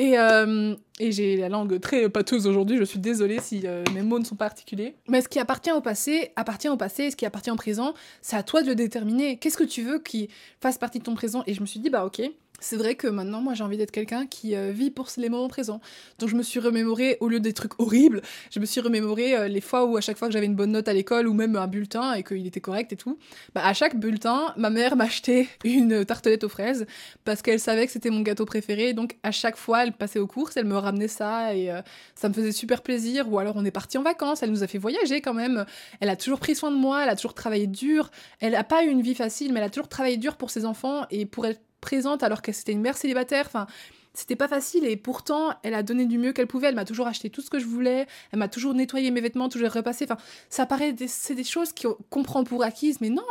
[0.00, 4.00] Et, euh, et j'ai la langue très pâteuse aujourd'hui, je suis désolée si euh, mes
[4.00, 4.94] mots ne sont pas articulés.
[5.08, 7.92] Mais ce qui appartient au passé, appartient au passé, et ce qui appartient au présent,
[8.22, 9.36] c'est à toi de le déterminer.
[9.36, 10.30] Qu'est-ce que tu veux qui
[10.62, 11.42] fasse partie de ton présent?
[11.46, 12.22] Et je me suis dit, bah ok,
[12.60, 15.48] c'est vrai que maintenant, moi, j'ai envie d'être quelqu'un qui euh, vit pour les moments
[15.48, 15.80] présents.
[16.18, 19.48] Donc, je me suis remémoré, au lieu des trucs horribles, je me suis remémoré euh,
[19.48, 21.56] les fois où, à chaque fois que j'avais une bonne note à l'école ou même
[21.56, 23.18] un bulletin et qu'il était correct et tout,
[23.54, 26.86] bah, à chaque bulletin, ma mère m'achetait une tartelette aux fraises
[27.24, 28.92] parce qu'elle savait que c'était mon gâteau préféré.
[28.92, 31.80] Donc, à chaque fois, elle passait aux courses, elle me ramenait ça et euh,
[32.14, 33.32] ça me faisait super plaisir.
[33.32, 35.64] Ou alors, on est parti en vacances, elle nous a fait voyager quand même.
[36.00, 38.10] Elle a toujours pris soin de moi, elle a toujours travaillé dur.
[38.40, 40.64] Elle n'a pas eu une vie facile, mais elle a toujours travaillé dur pour ses
[40.64, 43.46] enfants et pour être présente alors que c'était une mère célibataire.
[43.46, 43.66] Enfin,
[44.12, 46.68] c'était pas facile et pourtant elle a donné du mieux qu'elle pouvait.
[46.68, 48.06] Elle m'a toujours acheté tout ce que je voulais.
[48.32, 50.04] Elle m'a toujours nettoyé mes vêtements, toujours repassé.
[50.04, 50.16] Enfin,
[50.48, 51.72] ça paraît c'est des choses
[52.10, 53.22] qu'on prend pour acquises, mais non,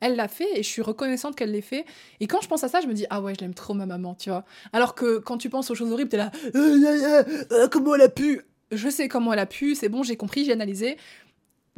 [0.00, 1.84] elle l'a fait et je suis reconnaissante qu'elle l'ait fait.
[2.20, 3.86] Et quand je pense à ça, je me dis ah ouais, je l'aime trop ma
[3.86, 4.44] maman, tu vois.
[4.72, 8.02] Alors que quand tu penses aux choses horribles, t'es là euh, euh, euh, comment elle
[8.02, 8.42] a pu?
[8.70, 10.98] Je sais comment elle a pu, c'est bon, j'ai compris, j'ai analysé.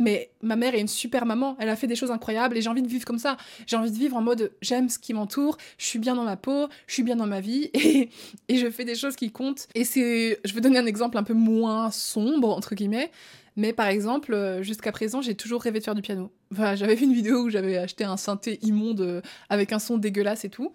[0.01, 2.69] Mais ma mère est une super maman, elle a fait des choses incroyables et j'ai
[2.69, 3.37] envie de vivre comme ça.
[3.67, 6.37] J'ai envie de vivre en mode j'aime ce qui m'entoure, je suis bien dans ma
[6.37, 8.11] peau, je suis bien dans ma vie et,
[8.49, 9.69] et je fais des choses qui comptent.
[9.75, 10.41] Et c'est.
[10.45, 13.11] Je vais donner un exemple un peu moins sombre, entre guillemets.
[13.57, 16.31] Mais par exemple, euh, jusqu'à présent, j'ai toujours rêvé de faire du piano.
[16.53, 20.45] J'avais vu une vidéo où j'avais acheté un synthé immonde euh, avec un son dégueulasse
[20.45, 20.73] et tout.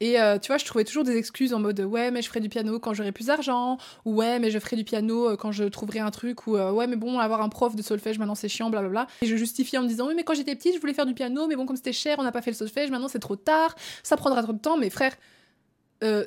[0.00, 2.40] Et euh, tu vois, je trouvais toujours des excuses en mode ouais, mais je ferai
[2.40, 5.50] du piano quand j'aurai plus d'argent, ou ouais, mais je ferai du piano euh, quand
[5.50, 8.36] je trouverai un truc, ou euh, ouais, mais bon, avoir un prof de solfège maintenant
[8.36, 9.08] c'est chiant, blablabla.
[9.22, 11.14] Et je justifiais en me disant oui, mais quand j'étais petite, je voulais faire du
[11.14, 13.36] piano, mais bon, comme c'était cher, on n'a pas fait le solfège, maintenant c'est trop
[13.36, 15.16] tard, ça prendra trop de temps, mais frère,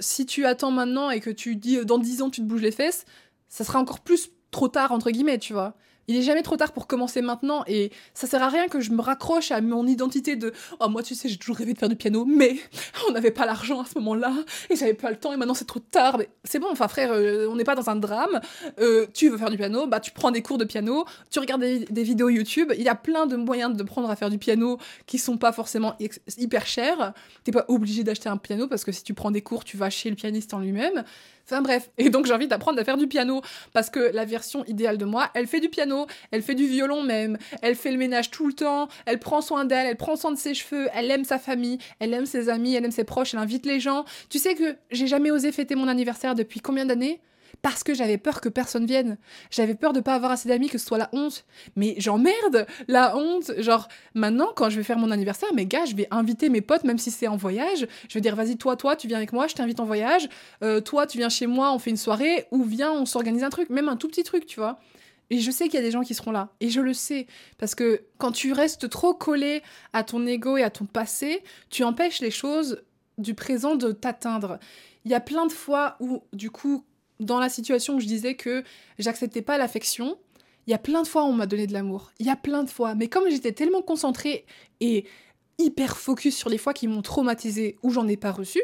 [0.01, 2.71] si tu attends maintenant et que tu dis dans 10 ans tu te bouges les
[2.71, 3.05] fesses,
[3.47, 5.75] ça sera encore plus trop tard, entre guillemets, tu vois.
[6.11, 8.91] Il est jamais trop tard pour commencer maintenant et ça sert à rien que je
[8.91, 11.87] me raccroche à mon identité de oh moi tu sais j'ai toujours rêvé de faire
[11.87, 12.57] du piano mais
[13.07, 14.33] on n'avait pas l'argent à ce moment-là
[14.69, 16.17] et j'avais pas le temps et maintenant c'est trop tard.
[16.17, 18.41] Mais c'est bon enfin frère euh, on n'est pas dans un drame.
[18.79, 21.61] Euh, tu veux faire du piano bah tu prends des cours de piano tu regardes
[21.61, 22.73] des, vidéos YouTube.
[22.77, 25.53] Il y a plein de moyens de prendre à faire du piano qui sont pas
[25.53, 25.95] forcément
[26.37, 27.13] hyper chers.
[27.45, 29.89] T'es pas obligé d'acheter un piano parce que si tu prends des cours tu vas
[29.89, 31.05] chez le pianiste en lui-même
[31.51, 33.41] Enfin bref, et donc j'ai envie d'apprendre à faire du piano.
[33.73, 37.03] Parce que la version idéale de moi, elle fait du piano, elle fait du violon
[37.03, 40.31] même, elle fait le ménage tout le temps, elle prend soin d'elle, elle prend soin
[40.31, 43.33] de ses cheveux, elle aime sa famille, elle aime ses amis, elle aime ses proches,
[43.33, 44.05] elle invite les gens.
[44.29, 47.19] Tu sais que j'ai jamais osé fêter mon anniversaire depuis combien d'années?
[47.61, 49.17] Parce que j'avais peur que personne vienne.
[49.49, 51.45] J'avais peur de pas avoir assez d'amis, que ce soit la honte.
[51.75, 53.51] Mais j'emmerde la honte.
[53.59, 56.83] Genre, maintenant, quand je vais faire mon anniversaire, mes gars, je vais inviter mes potes,
[56.83, 57.87] même si c'est en voyage.
[58.09, 60.27] Je vais dire, vas-y, toi, toi, tu viens avec moi, je t'invite en voyage.
[60.63, 62.45] Euh, toi, tu viens chez moi, on fait une soirée.
[62.51, 64.79] Ou viens, on s'organise un truc, même un tout petit truc, tu vois.
[65.29, 66.49] Et je sais qu'il y a des gens qui seront là.
[66.59, 67.25] Et je le sais.
[67.57, 71.83] Parce que quand tu restes trop collé à ton ego et à ton passé, tu
[71.83, 72.83] empêches les choses
[73.17, 74.59] du présent de t'atteindre.
[75.05, 76.83] Il y a plein de fois où, du coup,
[77.21, 78.63] dans la situation où je disais que
[78.99, 80.17] j'acceptais pas l'affection,
[80.67, 82.11] il y a plein de fois où on m'a donné de l'amour.
[82.19, 82.95] Il y a plein de fois.
[82.95, 84.45] Mais comme j'étais tellement concentrée
[84.79, 85.05] et
[85.57, 88.61] hyper focus sur les fois qui m'ont traumatisé ou j'en ai pas reçu,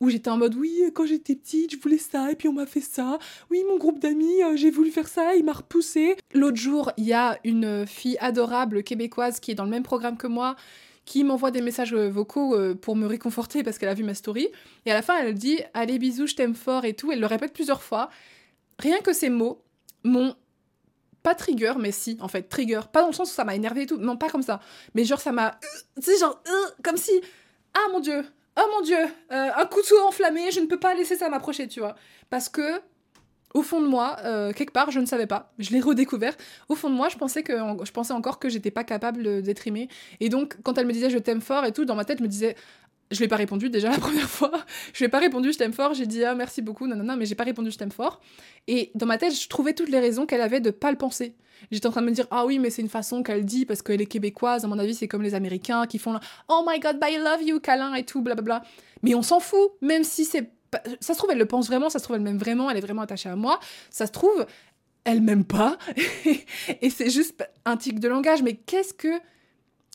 [0.00, 2.66] où j'étais en mode oui, quand j'étais petite, je voulais ça et puis on m'a
[2.66, 3.18] fait ça.
[3.50, 6.16] Oui, mon groupe d'amis, euh, j'ai voulu faire ça, il m'a repoussé.
[6.34, 10.16] L'autre jour, il y a une fille adorable québécoise qui est dans le même programme
[10.16, 10.56] que moi
[11.06, 14.12] qui m'envoie des messages euh, vocaux euh, pour me réconforter parce qu'elle a vu ma
[14.12, 14.48] story.
[14.84, 17.10] Et à la fin, elle dit Allez, bisous, je t'aime fort et tout.
[17.10, 18.10] Elle le répète plusieurs fois.
[18.78, 19.62] Rien que ces mots
[20.04, 20.34] m'ont
[21.22, 22.80] pas trigger, mais si, en fait, trigger.
[22.92, 24.60] Pas dans le sens où ça m'a énervé et tout, non, pas comme ça.
[24.94, 25.58] Mais genre, ça m'a.
[25.96, 26.42] Tu sais, genre,
[26.82, 27.12] comme si.
[27.74, 28.24] Ah mon dieu,
[28.58, 28.98] oh mon dieu,
[29.32, 31.94] euh, un couteau enflammé, je ne peux pas laisser ça m'approcher, tu vois.
[32.30, 32.80] Parce que
[33.56, 35.50] au fond de moi, euh, quelque part, je ne savais pas.
[35.58, 36.36] Je l'ai redécouvert.
[36.68, 39.66] Au fond de moi, je pensais, que, je pensais encore que j'étais pas capable d'être
[39.66, 39.88] aimée.
[40.20, 42.22] Et donc, quand elle me disait je t'aime fort et tout, dans ma tête, je
[42.22, 42.54] me disais.
[43.12, 44.50] Je l'ai pas répondu déjà la première fois.
[44.92, 45.94] Je l'ai pas répondu je t'aime fort.
[45.94, 48.20] J'ai dit ah merci beaucoup, non non non, mais j'ai pas répondu je t'aime fort.
[48.66, 51.36] Et dans ma tête, je trouvais toutes les raisons qu'elle avait de pas le penser.
[51.70, 53.80] J'étais en train de me dire ah oui mais c'est une façon qu'elle dit parce
[53.80, 54.64] qu'elle est québécoise.
[54.64, 57.60] À mon avis c'est comme les Américains qui font oh my god, I love you,
[57.60, 58.64] câlin et tout, blablabla.
[59.04, 60.50] Mais on s'en fout, même si c'est
[61.00, 62.80] ça se trouve, elle le pense vraiment, ça se trouve, elle m'aime vraiment, elle est
[62.80, 63.60] vraiment attachée à moi.
[63.90, 64.46] Ça se trouve,
[65.04, 65.78] elle m'aime pas.
[66.82, 68.42] et c'est juste un tic de langage.
[68.42, 69.08] Mais qu'est-ce que.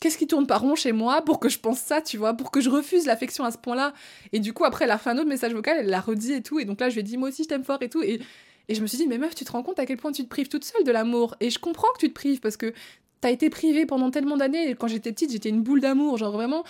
[0.00, 2.50] Qu'est-ce qui tourne pas rond chez moi pour que je pense ça, tu vois, pour
[2.50, 3.92] que je refuse l'affection à ce point-là?
[4.32, 6.42] Et du coup, après, elle a fait un autre message vocal, elle l'a redit et
[6.42, 6.58] tout.
[6.58, 8.02] Et donc là, je lui ai dit, moi aussi, je t'aime fort et tout.
[8.02, 8.20] Et,
[8.68, 10.24] et je me suis dit, mais meuf, tu te rends compte à quel point tu
[10.24, 11.36] te prives toute seule de l'amour?
[11.38, 12.74] Et je comprends que tu te prives parce que
[13.20, 14.74] t'as été privé pendant tellement d'années.
[14.74, 16.18] Quand j'étais petite, j'étais une boule d'amour.
[16.18, 16.64] Genre vraiment,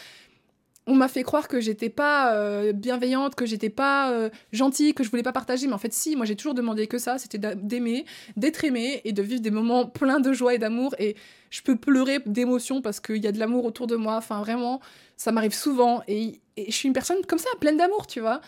[0.87, 5.05] on m'a fait croire que j'étais pas euh, bienveillante, que j'étais pas euh, gentille, que
[5.05, 5.67] je voulais pas partager.
[5.67, 8.05] Mais en fait, si, moi j'ai toujours demandé que ça, c'était d'aimer,
[8.37, 10.95] d'être aimé et de vivre des moments pleins de joie et d'amour.
[10.99, 11.15] Et
[11.51, 14.17] je peux pleurer d'émotion parce qu'il y a de l'amour autour de moi.
[14.17, 14.81] Enfin, vraiment,
[15.17, 16.03] ça m'arrive souvent.
[16.09, 18.43] Et, je suis une personne comme ça, pleine d'amour, tu vois.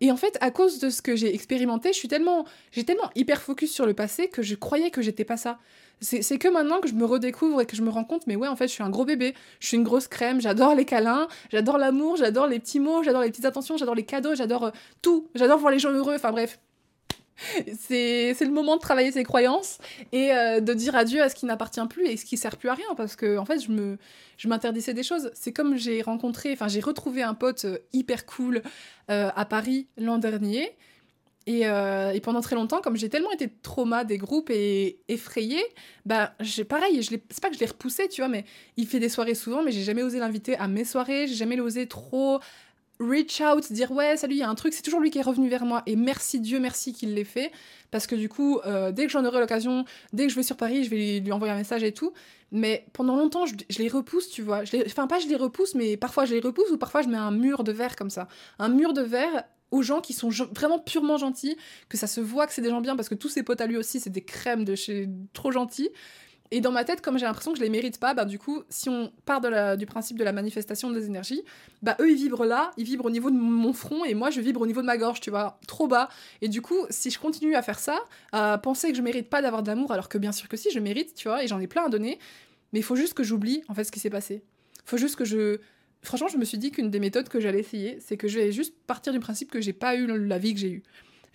[0.00, 3.10] Et en fait, à cause de ce que j'ai expérimenté, je suis tellement, j'ai tellement
[3.14, 5.58] hyper focus sur le passé que je croyais que j'étais pas ça.
[6.00, 8.46] C'est que maintenant que je me redécouvre et que je me rends compte, mais ouais,
[8.46, 11.26] en fait, je suis un gros bébé, je suis une grosse crème, j'adore les câlins,
[11.50, 14.70] j'adore l'amour, j'adore les petits mots, j'adore les petites attentions, j'adore les cadeaux, j'adore euh,
[15.02, 16.60] tout, j'adore voir les gens heureux, enfin bref.
[17.78, 19.78] C'est le moment de travailler ses croyances
[20.12, 22.68] et euh, de dire adieu à ce qui n'appartient plus et ce qui sert plus
[22.68, 23.98] à rien parce que en fait je me
[24.36, 25.30] je m'interdisais des choses.
[25.34, 28.62] C'est comme j'ai rencontré, enfin j'ai retrouvé un pote euh, hyper cool
[29.10, 30.76] à Paris l'an dernier
[31.48, 35.62] euh, et, pendant très longtemps, comme j'ai tellement été trauma des groupes et effrayée,
[36.04, 38.44] bah, j'ai pareil, je c'est pas que je l'ai repoussé, tu vois, mais
[38.76, 41.58] il fait des soirées souvent, mais j'ai jamais osé l'inviter à mes soirées, j'ai jamais
[41.58, 42.40] osé trop
[43.00, 45.22] reach out, dire ouais, salut, il y a un truc, c'est toujours lui qui est
[45.22, 45.82] revenu vers moi.
[45.86, 47.52] Et merci Dieu, merci qu'il l'ait fait,
[47.90, 50.56] parce que du coup, euh, dès que j'en aurai l'occasion, dès que je vais sur
[50.56, 52.12] Paris, je vais lui, envoyer un message et tout.
[52.50, 54.64] Mais pendant longtemps, je, les repousse, tu vois.
[54.64, 57.18] Je enfin, pas je les repousse, mais parfois je les repousse ou parfois je mets
[57.18, 58.26] un mur de verre comme ça.
[58.58, 61.56] Un mur de verre aux gens qui sont vraiment purement gentils,
[61.90, 63.66] que ça se voit que c'est des gens bien parce que tous ses potes à
[63.66, 65.90] lui aussi, c'est des crèmes de chez trop gentils.
[66.50, 68.62] Et dans ma tête, comme j'ai l'impression que je les mérite pas, bah du coup,
[68.70, 71.42] si on part de la, du principe de la manifestation des énergies,
[71.82, 74.40] bah eux ils vibrent là, ils vibrent au niveau de mon front et moi je
[74.40, 76.08] vibre au niveau de ma gorge, tu vois, trop bas.
[76.40, 77.98] Et du coup, si je continue à faire ça,
[78.32, 80.80] à penser que je mérite pas d'avoir d'amour, alors que bien sûr que si, je
[80.80, 82.18] mérite, tu vois, et j'en ai plein à donner,
[82.72, 84.42] mais il faut juste que j'oublie en fait ce qui s'est passé.
[84.76, 85.58] Il faut juste que je
[86.02, 88.52] franchement, je me suis dit qu'une des méthodes que j'allais essayer, c'est que je vais
[88.52, 90.82] juste partir du principe que j'ai pas eu la vie que j'ai eue.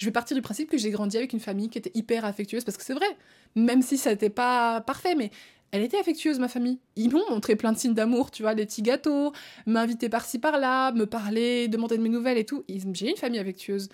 [0.03, 2.65] Je vais partir du principe que j'ai grandi avec une famille qui était hyper affectueuse,
[2.65, 3.07] parce que c'est vrai,
[3.55, 5.31] même si ça n'était pas parfait, mais
[5.71, 6.79] elle était affectueuse, ma famille.
[6.97, 9.31] Ils m'ont montré plein de signes d'amour, tu vois, des petits gâteaux,
[9.65, 12.65] m'inviter par-ci par-là, me parler, demander de mes nouvelles et tout.
[12.67, 13.87] J'ai une famille affectueuse.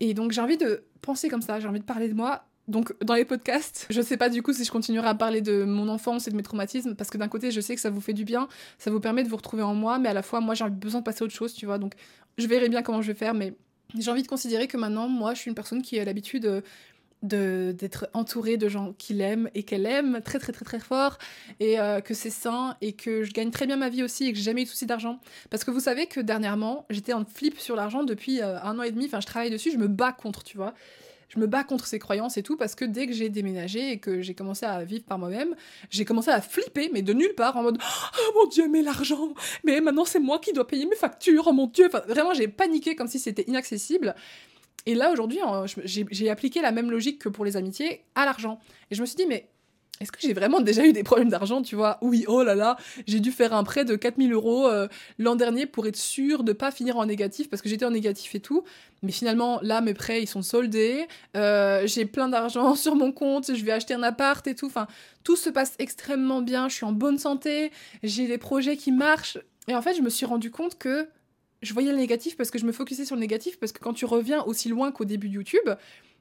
[0.00, 2.92] Et donc j'ai envie de penser comme ça, j'ai envie de parler de moi donc
[3.02, 5.88] dans les podcasts, je sais pas du coup si je continuerai à parler de mon
[5.88, 8.12] enfance et de mes traumatismes, parce que d'un côté je sais que ça vous fait
[8.12, 10.54] du bien, ça vous permet de vous retrouver en moi, mais à la fois moi
[10.54, 11.94] j'ai besoin de passer à autre chose, tu vois, donc
[12.38, 13.54] je verrai bien comment je vais faire, mais
[13.98, 16.62] j'ai envie de considérer que maintenant moi je suis une personne qui a l'habitude de
[17.22, 21.18] d'être entourée de gens qui l'aiment et qu'elle aime très très très très fort
[21.60, 24.32] et euh, que c'est sain et que je gagne très bien ma vie aussi et
[24.32, 25.18] que j'ai jamais eu de soucis d'argent.
[25.50, 28.82] Parce que vous savez que dernièrement j'étais en flip sur l'argent depuis euh, un an
[28.82, 29.06] et demi.
[29.06, 30.74] Enfin je travaille dessus je me bats contre tu vois
[31.28, 33.98] je me bats contre ces croyances et tout parce que dès que j'ai déménagé et
[33.98, 35.54] que j'ai commencé à vivre par moi-même,
[35.90, 39.34] j'ai commencé à flipper, mais de nulle part, en mode Oh mon dieu, mais l'argent
[39.64, 42.48] Mais maintenant c'est moi qui dois payer mes factures, oh mon dieu Enfin, vraiment, j'ai
[42.48, 44.14] paniqué comme si c'était inaccessible.
[44.86, 45.40] Et là, aujourd'hui,
[45.84, 48.60] j'ai appliqué la même logique que pour les amitiés à l'argent.
[48.90, 49.48] Et je me suis dit, mais
[50.00, 51.98] est-ce que j'ai vraiment déjà eu des problèmes d'argent, tu vois?
[52.02, 55.66] Oui, oh là là, j'ai dû faire un prêt de 4000 euros euh, l'an dernier
[55.66, 58.64] pour être sûr de pas finir en négatif, parce que j'étais en négatif et tout.
[59.02, 61.06] Mais finalement, là, mes prêts, ils sont soldés.
[61.36, 64.66] Euh, j'ai plein d'argent sur mon compte, je vais acheter un appart et tout.
[64.66, 64.86] Enfin,
[65.24, 69.38] tout se passe extrêmement bien, je suis en bonne santé, j'ai des projets qui marchent.
[69.68, 71.08] Et en fait, je me suis rendu compte que
[71.62, 73.94] je voyais le négatif parce que je me focusais sur le négatif, parce que quand
[73.94, 75.68] tu reviens aussi loin qu'au début de YouTube,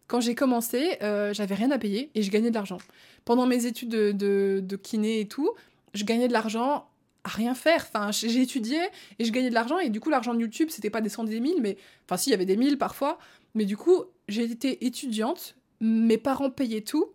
[0.07, 2.77] quand j'ai commencé, euh, j'avais rien à payer et je gagnais de l'argent.
[3.23, 4.11] Pendant mes études de,
[4.61, 5.51] de, kiné et tout,
[5.93, 6.87] je gagnais de l'argent
[7.23, 7.87] à rien faire.
[7.91, 8.77] Enfin, j'ai étudié
[9.17, 11.23] et je gagnais de l'argent et du coup, l'argent de YouTube, c'était pas des cent
[11.23, 13.17] des mille, mais enfin, si, il y avait des mille parfois.
[13.55, 17.09] Mais du coup, j'ai été étudiante, mes parents payaient tout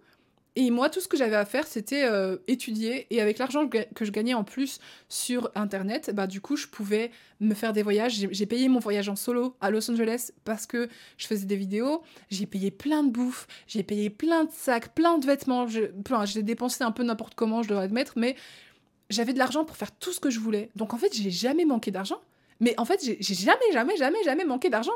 [0.57, 3.07] et moi, tout ce que j'avais à faire, c'était euh, étudier.
[3.11, 7.13] Et avec l'argent que je gagnais en plus sur Internet, bah, du coup, je pouvais
[7.39, 8.27] me faire des voyages.
[8.31, 12.03] J'ai payé mon voyage en solo à Los Angeles parce que je faisais des vidéos.
[12.31, 13.47] J'ai payé plein de bouffe.
[13.69, 15.67] J'ai payé plein de sacs, plein de vêtements.
[15.69, 18.15] J'ai dépensé un peu n'importe comment, je dois admettre.
[18.17, 18.35] Mais
[19.09, 20.71] j'avais de l'argent pour faire tout ce que je voulais.
[20.75, 22.21] Donc, en fait, j'ai jamais manqué d'argent.
[22.59, 24.93] Mais en fait, j'ai jamais, jamais, jamais, jamais manqué d'argent.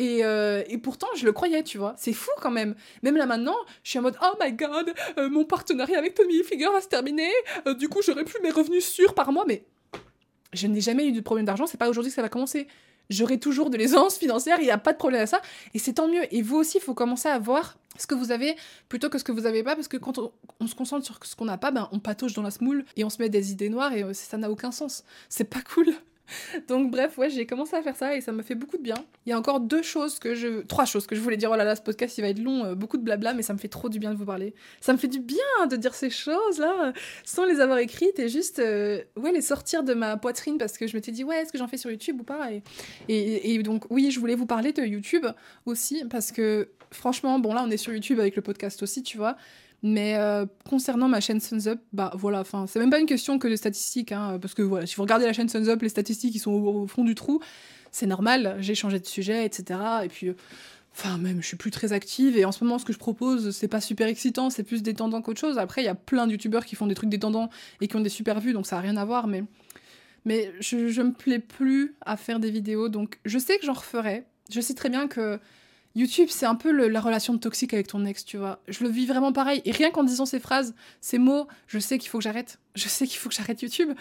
[0.00, 1.94] Euh, et, pourtant, je le croyais, tu vois.
[1.96, 2.74] C'est fou quand même.
[3.02, 6.42] Même là maintenant, je suis en mode Oh my god, euh, mon partenariat avec Tommy
[6.44, 7.30] Figure va se terminer.
[7.66, 9.44] Euh, du coup, j'aurai plus mes revenus sûrs par mois.
[9.46, 9.64] Mais
[10.52, 11.66] je n'ai jamais eu de problème d'argent.
[11.66, 12.66] C'est pas aujourd'hui que ça va commencer.
[13.08, 14.58] J'aurai toujours de l'aisance financière.
[14.60, 15.40] Il n'y a pas de problème à ça.
[15.74, 16.22] Et c'est tant mieux.
[16.34, 18.56] Et vous aussi, il faut commencer à voir ce que vous avez
[18.88, 19.76] plutôt que ce que vous avez pas.
[19.76, 22.42] Parce que quand on, se concentre sur ce qu'on n'a pas, ben, on patauge dans
[22.42, 23.94] la smoule et on se met des idées noires.
[23.94, 25.04] Et ça n'a aucun sens.
[25.28, 25.94] C'est pas cool.
[26.68, 28.96] Donc bref, ouais, j'ai commencé à faire ça et ça m'a fait beaucoup de bien.
[29.24, 30.62] Il y a encore deux choses que je...
[30.62, 31.50] Trois choses que je voulais dire.
[31.50, 33.52] Oh là là, ce podcast, il va être long, euh, beaucoup de blabla, mais ça
[33.52, 34.54] me fait trop du bien de vous parler.
[34.80, 36.92] Ça me fait du bien de dire ces choses-là,
[37.24, 40.86] sans les avoir écrites et juste, euh, ouais, les sortir de ma poitrine parce que
[40.86, 42.50] je m'étais dit, ouais, est-ce que j'en fais sur YouTube ou pas
[43.08, 45.26] et, donc, oui, je voulais vous parler de YouTube
[45.64, 49.16] aussi parce que, franchement, bon, là, on est sur YouTube avec le podcast aussi, tu
[49.16, 49.36] vois.
[49.82, 53.38] Mais euh, concernant ma chaîne Suns Up, bah voilà, enfin, c'est même pas une question
[53.38, 55.88] que de statistiques, hein, parce que voilà, si vous regardez la chaîne Suns Up, les
[55.88, 57.40] statistiques, ils sont au, fond du trou.
[57.92, 59.78] C'est normal, j'ai changé de sujet, etc.
[60.04, 60.34] Et puis, euh,
[60.92, 62.36] enfin, même, je suis plus très active.
[62.36, 65.22] Et en ce moment, ce que je propose, c'est pas super excitant, c'est plus détendant
[65.22, 65.58] qu'autre chose.
[65.58, 68.00] Après, il y a plein de youtubeurs qui font des trucs détendants et qui ont
[68.00, 69.44] des super vues, donc ça a rien à voir, mais.
[70.24, 73.74] Mais je, je me plais plus à faire des vidéos, donc je sais que j'en
[73.74, 74.24] referai.
[74.50, 75.38] Je sais très bien que
[75.96, 78.60] YouTube, c'est un peu la relation toxique avec ton ex, tu vois.
[78.68, 79.62] Je le vis vraiment pareil.
[79.64, 82.58] Et rien qu'en disant ces phrases, ces mots, je sais qu'il faut que j'arrête.
[82.74, 83.92] Je sais qu'il faut que j'arrête YouTube.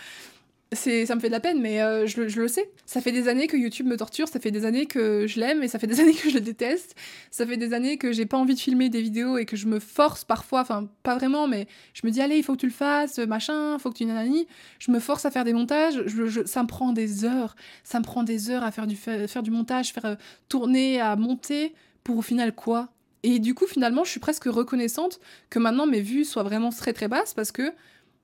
[0.72, 2.70] C'est, ça me fait de la peine, mais euh, je, le sais.
[2.86, 5.64] Ça fait des années que YouTube me torture, ça fait des années que je l'aime
[5.64, 6.96] et ça fait des années que je le déteste.
[7.32, 9.68] Ça fait des années que j'ai pas envie de filmer des vidéos et que je
[9.68, 12.66] me force parfois, enfin pas vraiment, mais je me dis allez, il faut que tu
[12.66, 14.48] le fasses, machin, faut que tu nanani.
[14.80, 16.04] Je me force à faire des montages,
[16.46, 17.56] ça me prend des heures,
[17.86, 20.16] ça me prend des heures à faire du, montage, faire euh,
[20.50, 21.74] tourner, à monter
[22.06, 22.88] pour au final quoi?
[23.24, 26.94] Et du coup, finalement, je suis presque reconnaissante que maintenant mes vues soient vraiment très
[26.94, 27.74] très basses parce que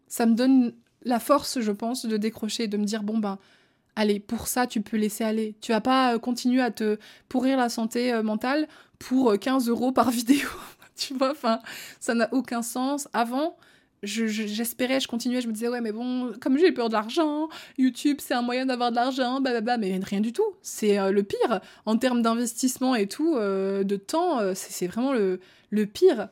[0.07, 3.39] ça me donne la force, je pense, de décrocher, de me dire bon ben,
[3.95, 5.55] allez, pour ça, tu peux laisser aller.
[5.59, 8.67] Tu vas pas euh, continuer à te pourrir la santé euh, mentale
[8.99, 10.47] pour 15 euh, euros par vidéo.
[10.95, 11.59] tu vois, enfin,
[11.99, 13.09] ça n'a aucun sens.
[13.13, 13.57] Avant,
[14.03, 18.17] j'espérais, je, continuais, je me disais, ouais, mais bon, comme j'ai peur de l'argent, YouTube,
[18.19, 20.45] c'est un moyen d'avoir de l'argent, bah, bah, bah, mais rien du tout.
[20.61, 21.61] C'est euh, le pire.
[21.85, 26.29] En termes d'investissement et tout, euh, de temps, euh, c'est vraiment le, le, pire.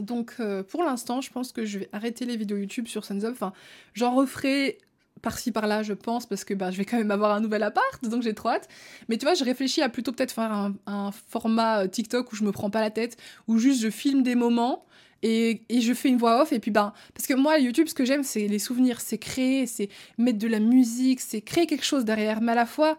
[0.00, 0.34] Donc,
[0.68, 3.52] pour l'instant, je pense que je vais arrêter les vidéos YouTube sur Suns Enfin,
[3.94, 4.78] j'en referai
[5.22, 8.04] par-ci par-là, je pense, parce que bah, je vais quand même avoir un nouvel appart,
[8.04, 8.68] donc j'ai trop hâte.
[9.08, 12.44] Mais tu vois, je réfléchis à plutôt peut-être faire un, un, format TikTok où je
[12.44, 13.16] me prends pas la tête,
[13.48, 14.84] où juste je filme des moments
[15.22, 18.04] et, je fais une voix off et puis ben parce que moi YouTube ce que
[18.04, 22.04] j'aime c'est les souvenirs c'est créer c'est mettre de la musique c'est créer quelque chose
[22.04, 22.98] derrière mais à la fois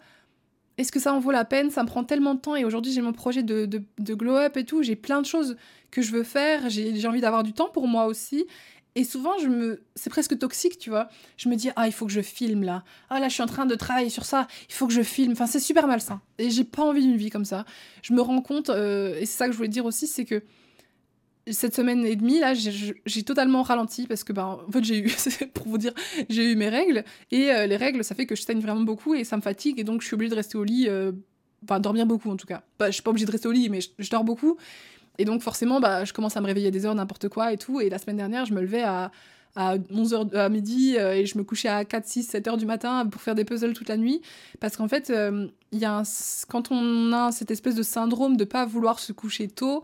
[0.77, 1.71] est-ce que ça en vaut la peine?
[1.71, 4.57] Ça me prend tellement de temps et aujourd'hui j'ai mon projet de, de, glow up
[4.57, 5.57] et tout j'ai plein de choses
[5.89, 8.45] que je veux faire j'ai envie d'avoir du temps pour moi aussi
[8.97, 11.07] et souvent, je me, c'est presque toxique, tu vois.
[11.37, 12.83] Je me dis, ah, il faut que je filme là.
[13.11, 14.47] Ah, là, je suis en train de travailler sur ça.
[14.69, 15.33] Il faut que je filme.
[15.33, 16.19] Enfin, c'est super malsain.
[16.39, 17.63] Et j'ai pas envie d'une vie comme ça.
[18.01, 20.41] Je me rends compte, euh, et c'est ça que je voulais dire aussi, c'est que
[21.51, 25.11] cette semaine et demie là j'ai totalement ralenti parce que bah, en fait j'ai eu
[25.53, 25.93] pour vous dire
[26.29, 29.13] j'ai eu mes règles et euh, les règles ça fait que je saigne vraiment beaucoup
[29.13, 31.11] et ça me fatigue et donc je suis obligée de rester au lit euh,
[31.63, 32.63] enfin dormir beaucoup en tout cas.
[32.79, 34.57] Bah, je suis pas obligée de rester au lit mais je, dors beaucoup
[35.17, 37.57] et donc forcément bah, je commence à me réveiller à des heures n'importe quoi et
[37.57, 39.11] tout et la semaine dernière je me levais à
[39.55, 42.67] à 11h à midi euh, et je me couchais à 4 6 7 heures du
[42.67, 44.21] matin pour faire des puzzles toute la nuit
[44.59, 45.11] parce qu'en fait
[45.71, 46.03] il y a
[46.47, 49.83] quand on a cette espèce de syndrome de pas vouloir se coucher tôt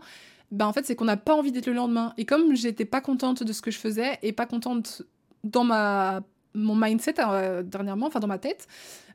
[0.54, 2.14] bah en fait c'est qu'on n'a pas envie d'être le lendemain.
[2.16, 5.02] Et comme j'étais pas contente de ce que je faisais et pas contente
[5.42, 6.22] dans ma
[6.56, 8.68] mon mindset euh, dernièrement, enfin dans ma tête,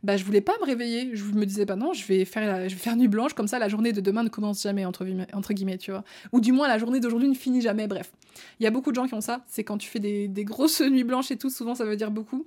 [0.03, 1.15] bah je voulais pas me réveiller.
[1.15, 3.57] Je me disais bah non, je vais faire je vais faire nuit blanche comme ça
[3.59, 6.03] la journée de demain ne commence jamais entre, entre guillemets, tu vois.
[6.33, 7.87] Ou du moins la journée d'aujourd'hui ne finit jamais.
[7.87, 8.11] Bref,
[8.59, 9.41] il y a beaucoup de gens qui ont ça.
[9.47, 12.11] C'est quand tu fais des, des grosses nuits blanches et tout, souvent ça veut dire
[12.11, 12.45] beaucoup.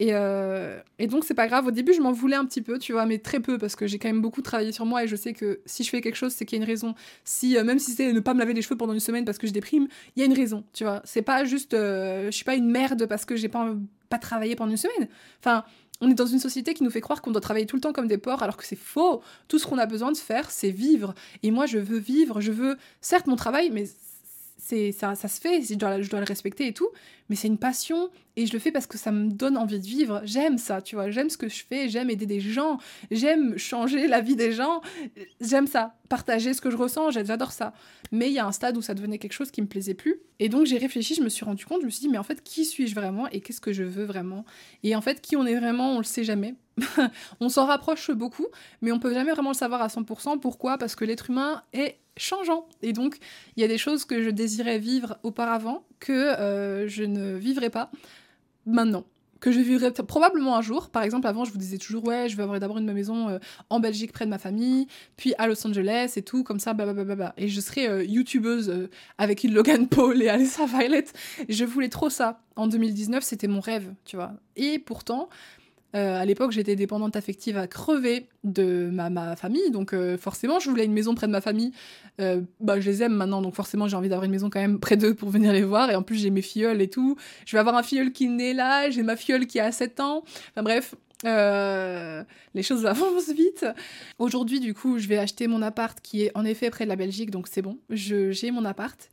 [0.00, 1.66] Et, euh, et, donc, c'est pas grave.
[1.66, 3.86] Au début, je m'en voulais un petit peu, tu vois, mais très peu, parce que
[3.86, 6.16] j'ai quand même beaucoup travaillé sur moi et je sais que si je fais quelque
[6.16, 6.94] chose, c'est qu'il y a une raison.
[7.24, 9.38] Si, euh, même si c'est ne pas me laver les cheveux pendant une semaine parce
[9.38, 11.02] que je déprime, il y a une raison, tu vois.
[11.04, 13.74] C'est pas juste, euh, je suis pas une merde parce que j'ai pas,
[14.08, 15.08] pas travaillé pendant une semaine.
[15.40, 15.64] Enfin,
[16.00, 17.92] on est dans une société qui nous fait croire qu'on doit travailler tout le temps
[17.92, 19.20] comme des porcs, alors que c'est faux.
[19.48, 21.12] Tout ce qu'on a besoin de faire, c'est vivre.
[21.42, 23.86] Et moi, je veux vivre, je veux, certes, mon travail, mais
[24.92, 26.88] ça se fait, je dois, je dois le respecter et tout,
[27.28, 29.86] mais c'est une passion et je le fais parce que ça me donne envie de
[29.86, 30.20] vivre.
[30.24, 32.78] J'aime ça, tu vois, j'aime ce que je fais, j'aime aider des gens,
[33.10, 34.80] j'aime changer la vie des gens,
[35.40, 37.72] j'aime ça, partager ce que je ressens, j'adore ça.
[38.12, 40.20] Mais il y a un stade où ça devenait quelque chose qui me plaisait plus
[40.38, 42.22] et donc j'ai réfléchi, je me suis rendu compte, je me suis dit mais en
[42.22, 44.44] fait qui suis-je vraiment et qu'est-ce que je veux vraiment?
[44.82, 46.54] Et en fait qui on est vraiment, on le sait jamais.
[47.40, 48.46] on s'en rapproche beaucoup,
[48.82, 50.38] mais on peut jamais vraiment le savoir à 100%.
[50.38, 50.78] Pourquoi?
[50.78, 52.66] Parce que l'être humain est changeant.
[52.82, 53.18] Et donc,
[53.56, 57.70] il y a des choses que je désirais vivre auparavant que euh, je ne vivrai
[57.70, 57.90] pas
[58.66, 59.04] maintenant.
[59.40, 60.90] Que je vivrai probablement un jour.
[60.90, 63.38] Par exemple, avant, je vous disais toujours, ouais, je vais avoir d'abord une maison euh,
[63.70, 67.34] en Belgique près de ma famille, puis à Los Angeles et tout, comme ça, blablabla.
[67.36, 71.04] Et je serai euh, youtubeuse avec une Logan Paul et Alessa Violet.
[71.48, 72.40] Je voulais trop ça.
[72.56, 74.32] En 2019, c'était mon rêve, tu vois.
[74.56, 75.28] Et pourtant,
[75.94, 80.68] euh, à l'époque, j'étais dépendante affective à crever de ma, famille, donc euh, forcément, je
[80.68, 81.72] voulais une maison près de ma famille.
[82.20, 84.80] Euh, bah, je les aime maintenant, donc forcément, j'ai envie d'avoir une maison quand même
[84.80, 85.90] près d'eux pour venir les voir.
[85.90, 87.16] Et en plus, j'ai mes filleuls et tout.
[87.46, 90.24] Je vais avoir un filleul qui naît là, j'ai ma filleule qui a 7 ans.
[90.52, 93.66] Enfin bref, les choses avancent vite.
[94.18, 96.96] Aujourd'hui, du coup, je vais acheter mon appart qui est en effet près de la
[96.96, 97.78] Belgique, donc c'est bon.
[97.90, 99.08] J'ai mon appart.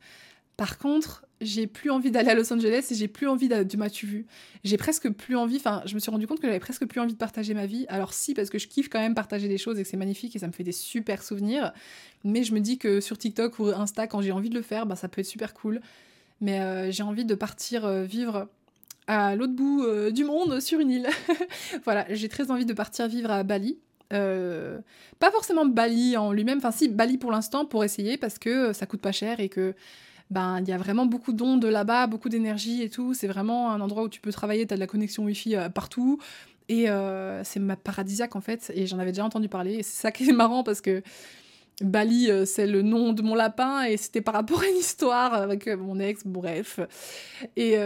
[0.56, 4.06] Par contre, j'ai plus envie d'aller à Los Angeles et j'ai plus envie du m'as-tu
[4.06, 4.26] vu.
[4.64, 7.12] J'ai presque plus envie, enfin, je me suis rendu compte que j'avais presque plus envie
[7.12, 7.84] de partager ma vie.
[7.88, 10.34] Alors, si, parce que je kiffe quand même partager des choses et que c'est magnifique
[10.34, 11.72] et ça me fait des super souvenirs.
[12.24, 14.86] Mais je me dis que sur TikTok ou Insta, quand j'ai envie de le faire,
[14.86, 15.80] bah, ça peut être super cool.
[16.40, 18.48] Mais euh, j'ai envie de partir euh, vivre
[19.06, 21.08] à l'autre bout euh, du monde sur une île.
[21.84, 23.78] voilà, j'ai très envie de partir vivre à Bali.
[24.08, 28.86] pas forcément Bali en lui-même, enfin si Bali pour l'instant pour essayer parce que ça
[28.86, 29.74] coûte pas cher et que
[30.30, 33.14] ben il y a vraiment beaucoup d'ondes là-bas, beaucoup d'énergie et tout.
[33.14, 35.68] C'est vraiment un endroit où tu peux travailler, tu as de la connexion Wi-Fi euh,
[35.68, 36.18] partout.
[36.68, 39.74] Et euh, c'est ma paradisiaque en fait, et j'en avais déjà entendu parler.
[39.74, 41.02] Et c'est ça qui est marrant parce que
[41.80, 45.34] Bali, euh, c'est le nom de mon lapin, et c'était par rapport à une histoire
[45.34, 46.80] avec mon ex, bref.
[47.54, 47.76] Et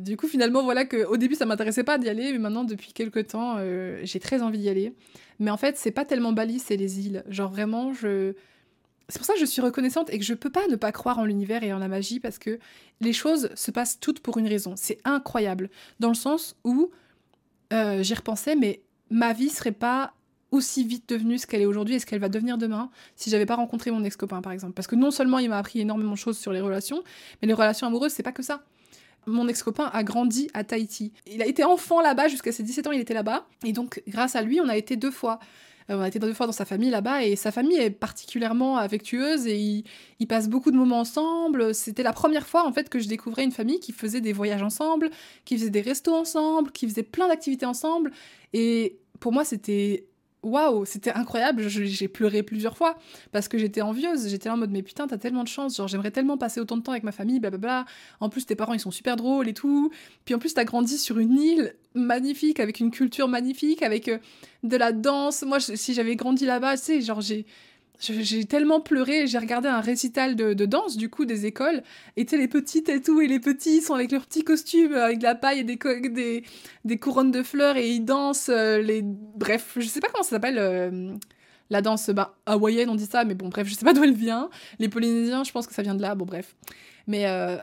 [0.00, 2.92] du coup, finalement, voilà que au début, ça m'intéressait pas d'y aller, mais maintenant, depuis
[2.92, 3.58] quelques temps,
[4.02, 4.94] j'ai très envie d'y aller.
[5.38, 7.22] Mais en fait, c'est pas tellement Bali, c'est les îles.
[7.28, 8.34] Genre vraiment, je
[9.08, 11.18] c'est pour ça que je suis reconnaissante et que je peux pas ne pas croire
[11.18, 12.58] en l'univers et en la magie parce que
[13.00, 14.74] les choses se passent toutes pour une raison.
[14.76, 15.70] C'est incroyable.
[16.00, 16.90] Dans le sens où
[17.72, 20.14] euh, j'y repensais, mais ma vie serait pas
[20.50, 23.46] aussi vite devenue ce qu'elle est aujourd'hui et ce qu'elle va devenir demain si j'avais
[23.46, 24.72] pas rencontré mon ex-copain par exemple.
[24.72, 27.02] Parce que non seulement il m'a appris énormément de choses sur les relations,
[27.42, 28.64] mais les relations amoureuses, c'est pas que ça.
[29.26, 31.12] Mon ex-copain a grandi à Tahiti.
[31.26, 33.46] Il a été enfant là-bas jusqu'à ses 17 ans, il était là-bas.
[33.64, 35.38] Et donc, grâce à lui, on a été deux fois.
[35.90, 38.76] Euh, on a été deux fois dans sa famille là-bas et sa famille est particulièrement
[38.78, 39.84] affectueuse et
[40.18, 41.74] ils, passent beaucoup de moments ensemble.
[41.74, 44.62] C'était la première fois en fait que je découvrais une famille qui faisait des voyages
[44.62, 45.10] ensemble,
[45.44, 48.10] qui faisait des restos ensemble, qui faisait plein d'activités ensemble.
[48.52, 50.06] Et pour moi, c'était
[50.44, 51.68] waouh, c'était incroyable.
[51.68, 52.96] J'ai pleuré plusieurs fois
[53.32, 54.28] parce que j'étais envieuse.
[54.28, 55.76] J'étais en mode, mais putain, t'as tellement de chance.
[55.76, 57.86] Genre, j'aimerais tellement passer autant de temps avec ma famille, blablabla.
[58.20, 59.90] En plus, tes parents, ils sont super drôles et tout.
[60.24, 64.18] Puis en plus, t'as grandi sur une île magnifique, avec une culture magnifique, avec euh,
[64.62, 65.42] de la danse.
[65.42, 67.46] Moi, si j'avais grandi là-bas, tu sais, genre, j'ai
[68.00, 71.82] j'ai tellement pleuré, j'ai regardé un récital de, danse, du coup, des écoles,
[72.16, 75.18] et tu les petites et tout, et les petits sont avec leurs petits costumes, avec
[75.18, 75.76] de la paille et des,
[76.10, 76.44] des,
[76.84, 79.02] des couronnes de fleurs, et ils dansent, euh, les...
[79.02, 81.14] Bref, je sais pas comment ça s'appelle, euh,
[81.70, 84.14] la danse bah, hawaïenne, on dit ça, mais bon, bref, je sais pas d'où elle
[84.14, 84.50] vient.
[84.78, 86.56] Les Polynésiens, je pense que ça vient de là, bon, bref.
[87.06, 87.56] Mais euh,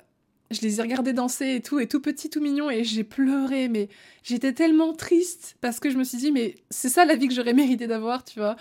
[0.52, 3.70] je les ai regardés danser et tout, et tout petit, tout mignon, et j'ai pleuré,
[3.70, 3.90] mais
[4.24, 7.34] j'étais tellement triste, parce que je me suis dit, mais c'est ça la vie que
[7.34, 8.56] j'aurais mérité d'avoir, tu vois.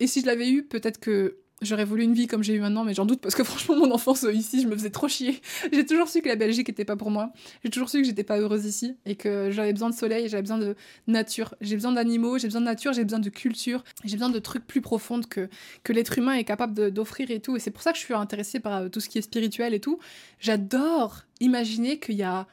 [0.00, 2.84] Et si je l'avais eu, peut-être que j'aurais voulu une vie comme j'ai eu maintenant,
[2.84, 5.40] mais j'en doute parce que franchement, mon enfance ici, je me faisais trop chier.
[5.72, 7.32] J'ai toujours su que la Belgique n'était pas pour moi.
[7.62, 10.42] J'ai toujours su que j'étais pas heureuse ici et que j'avais besoin de soleil, j'avais
[10.42, 10.76] besoin de
[11.06, 11.54] nature.
[11.60, 14.66] J'ai besoin d'animaux, j'ai besoin de nature, j'ai besoin de culture, j'ai besoin de trucs
[14.66, 15.48] plus profonds que,
[15.82, 17.56] que l'être humain est capable d'offrir et tout.
[17.56, 19.74] Et c'est pour ça que je suis intéressée par euh, tout ce qui est spirituel
[19.74, 19.98] et tout.
[20.40, 22.46] J'adore imaginer qu'il y a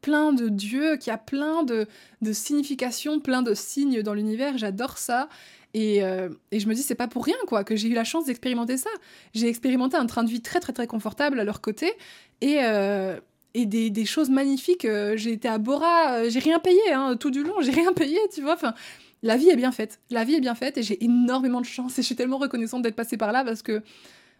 [0.00, 1.86] plein de dieux, qu'il y a plein de,
[2.22, 4.56] de significations, plein de signes dans l'univers.
[4.56, 5.28] J'adore ça.
[5.76, 8.26] Euh, et, je me dis, c'est pas pour rien, quoi, que j'ai eu la chance
[8.26, 8.90] d'expérimenter ça.
[9.34, 11.92] J'ai expérimenté un train de vie très, très, très confortable à leur côté
[12.40, 13.18] et, euh,
[13.54, 14.84] et des, choses magnifiques.
[14.84, 18.18] Euh, j'ai été à Bora, j'ai rien payé, hein, tout du long, j'ai rien payé,
[18.32, 18.56] tu vois.
[19.22, 20.00] La vie est bien faite.
[20.10, 22.82] La vie est bien faite et j'ai énormément de chance et je suis tellement reconnaissante
[22.82, 23.82] d'être passée par là parce que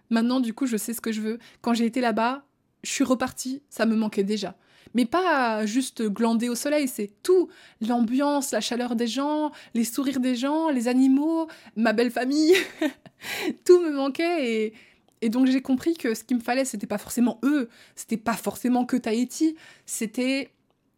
[0.08, 1.38] maintenant, du coup, je sais ce que je veux.
[1.60, 2.44] Quand j'ai été là-bas,
[2.82, 4.56] je suis repartie, ça me manquait déjà
[4.94, 7.48] mais pas juste glander au soleil, c'est tout.
[7.80, 12.54] L'ambiance, la chaleur des gens, les sourires des gens, les animaux, ma belle famille.
[13.64, 14.74] tout me manquait et,
[15.22, 18.34] et donc j'ai compris que ce qu'il me fallait, c'était pas forcément eux, c'était pas
[18.34, 20.50] forcément que Tahiti, c'était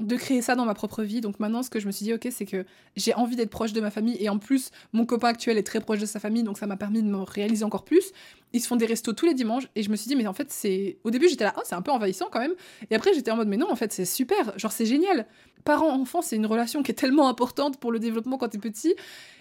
[0.03, 1.21] de créer ça dans ma propre vie.
[1.21, 2.65] Donc maintenant, ce que je me suis dit, ok, c'est que
[2.97, 4.17] j'ai envie d'être proche de ma famille.
[4.21, 6.77] Et en plus, mon copain actuel est très proche de sa famille, donc ça m'a
[6.77, 8.13] permis de me réaliser encore plus.
[8.53, 9.65] Ils se font des restos tous les dimanches.
[9.75, 10.99] Et je me suis dit, mais en fait, c'est.
[11.05, 12.55] Au début, j'étais là, oh, c'est un peu envahissant quand même.
[12.91, 14.59] Et après, j'étais en mode, mais non, en fait, c'est super.
[14.59, 15.27] Genre, c'est génial.
[15.65, 18.95] Parent-enfant, c'est une relation qui est tellement importante pour le développement quand t'es petit.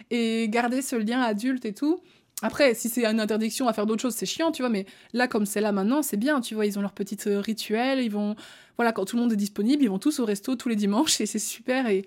[0.10, 2.00] Et garder ce lien adulte et tout.
[2.42, 5.28] Après, si c'est une interdiction à faire d'autres choses, c'est chiant, tu vois, mais là,
[5.28, 8.10] comme c'est là maintenant, c'est bien, tu vois, ils ont leur petit euh, rituel, ils
[8.10, 8.36] vont,
[8.78, 11.22] voilà, quand tout le monde est disponible, ils vont tous au resto tous les dimanches,
[11.22, 12.04] et c'est super, et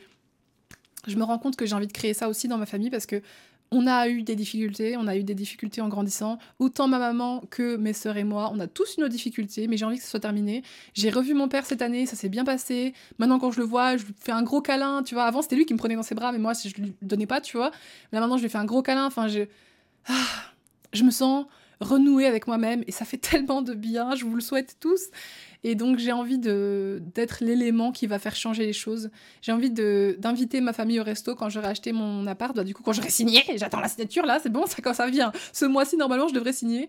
[1.07, 3.07] je me rends compte que j'ai envie de créer ça aussi dans ma famille, parce
[3.07, 3.23] que
[3.75, 7.43] on a eu des difficultés, on a eu des difficultés en grandissant, autant ma maman
[7.51, 10.05] que mes sœurs et moi, on a tous eu nos difficultés, mais j'ai envie que
[10.05, 10.63] ce soit terminé.
[10.95, 13.97] J'ai revu mon père cette année, ça s'est bien passé, maintenant quand je le vois,
[13.97, 16.03] je lui fais un gros câlin, tu vois, avant c'était lui qui me prenait dans
[16.03, 17.71] ses bras, mais moi, je lui donnais pas, tu vois,
[18.13, 19.41] là maintenant je lui fais un gros câlin, enfin, je
[20.07, 20.13] ah,
[20.93, 21.47] je me sens
[21.81, 25.09] renouée avec moi-même et ça fait tellement de bien, je vous le souhaite tous.
[25.67, 29.11] Et donc j'ai envie de d'être l'élément qui va faire changer les choses.
[29.41, 32.55] J'ai envie de d'inviter ma famille au resto quand j'aurai acheté mon appart.
[32.55, 35.09] Bah, du coup quand j'aurai signé, j'attends la signature là, c'est bon, ça quand ça
[35.09, 35.33] vient.
[35.53, 36.89] Ce mois-ci normalement je devrais signer.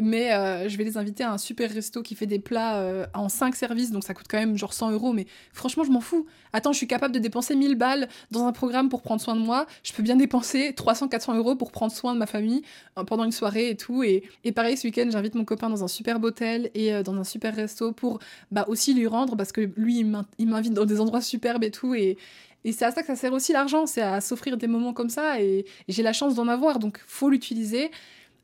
[0.00, 3.06] Mais euh, je vais les inviter à un super resto qui fait des plats euh,
[3.14, 6.00] en 5 services, donc ça coûte quand même genre 100 euros, mais franchement, je m'en
[6.00, 6.26] fous.
[6.52, 9.40] Attends, je suis capable de dépenser 1000 balles dans un programme pour prendre soin de
[9.40, 12.62] moi, je peux bien dépenser 300-400 euros pour prendre soin de ma famille
[12.98, 14.02] euh, pendant une soirée et tout.
[14.02, 17.24] Et, et pareil, ce week-end, j'invite mon copain dans un superbe hôtel et dans un
[17.24, 18.20] super resto pour
[18.50, 20.04] bah, aussi lui rendre, parce que lui,
[20.38, 22.16] il m'invite dans des endroits superbes et tout, et,
[22.64, 25.10] et c'est à ça que ça sert aussi l'argent, c'est à s'offrir des moments comme
[25.10, 27.90] ça, et, et j'ai la chance d'en avoir, donc faut l'utiliser.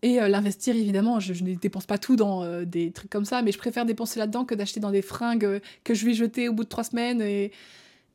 [0.04, 3.40] Et euh, l'investir, évidemment, je, ne dépense pas tout dans euh, des trucs comme ça,
[3.40, 6.46] mais je préfère dépenser là-dedans que d'acheter dans des fringues euh, que je vais jeter
[6.46, 7.22] au bout de trois semaines.
[7.22, 7.52] Et,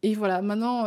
[0.03, 0.85] et voilà, maintenant,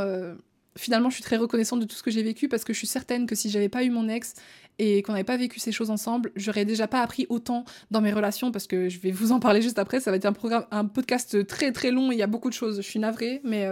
[0.78, 2.86] finalement, je suis très reconnaissante de tout ce que j'ai vécu parce que je suis
[2.86, 4.34] certaine que si j'avais pas eu mon ex
[4.78, 8.12] et qu'on n'avait pas vécu ces choses ensemble, j'aurais déjà pas appris autant dans mes
[8.12, 9.98] relations parce que je vais vous en parler juste après.
[9.98, 12.54] Ça va être un, programme, un podcast très très long, il y a beaucoup de
[12.54, 12.76] choses.
[12.76, 13.66] Je suis navrée, mais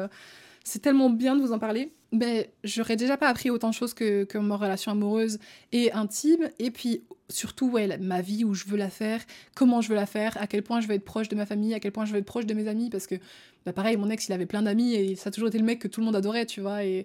[0.64, 1.92] c'est tellement bien de vous en parler.
[2.12, 5.38] Mais j'aurais déjà pas appris autant de choses que, que ma relation amoureuse
[5.70, 6.50] et intime.
[6.58, 9.20] Et puis surtout, ouais, ma vie, où je veux la faire,
[9.54, 11.74] comment je veux la faire, à quel point je veux être proche de ma famille,
[11.74, 12.90] à quel point je veux être proche de mes amis.
[12.90, 13.16] Parce que,
[13.64, 15.78] bah pareil, mon ex, il avait plein d'amis et ça a toujours été le mec
[15.78, 16.84] que tout le monde adorait, tu vois.
[16.84, 17.04] Et,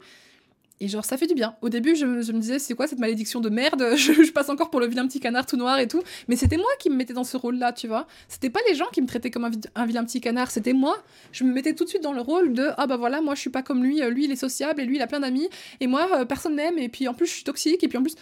[0.82, 1.56] et genre, ça fait du bien.
[1.62, 3.82] Au début, je, me disais, c'est quoi cette malédiction de merde?
[3.96, 6.04] Je, passe encore pour le vilain petit canard tout noir et tout.
[6.28, 8.08] Mais c'était moi qui me mettais dans ce rôle-là, tu vois.
[8.28, 11.02] C'était pas les gens qui me traitaient comme un, vilain petit canard, c'était moi.
[11.32, 13.40] Je me mettais tout de suite dans le rôle de, ah bah voilà, moi je
[13.40, 15.48] suis pas comme lui, lui il est sociable et lui il a plein d'amis.
[15.80, 16.78] Et moi, euh, personne m'aime.
[16.78, 17.82] Et puis en plus, je suis toxique.
[17.82, 18.16] Et puis en plus,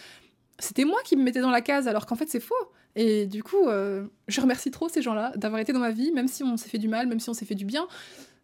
[0.58, 2.54] c'était moi qui me mettais dans la case alors qu'en fait c'est faux.
[2.96, 6.28] Et du coup, euh, je remercie trop ces gens-là d'avoir été dans ma vie, même
[6.28, 7.86] si on s'est fait du mal, même si on s'est fait du bien.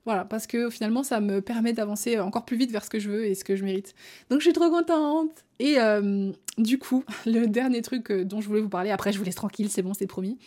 [0.07, 3.11] Voilà, parce que finalement, ça me permet d'avancer encore plus vite vers ce que je
[3.11, 3.95] veux et ce que je mérite.
[4.29, 5.45] Donc je suis trop contente.
[5.59, 9.19] Et euh, du coup, le dernier truc euh, dont je voulais vous parler, après je
[9.19, 10.39] vous laisse tranquille, c'est bon, c'est promis,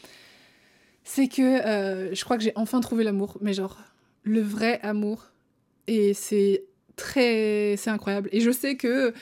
[1.04, 3.78] c'est que je crois que j'ai enfin trouvé l'amour, mais genre
[4.24, 5.32] le vrai amour.
[5.88, 6.64] Et c'est
[6.96, 7.76] très...
[7.78, 8.30] c'est incroyable.
[8.32, 9.14] Et je sais que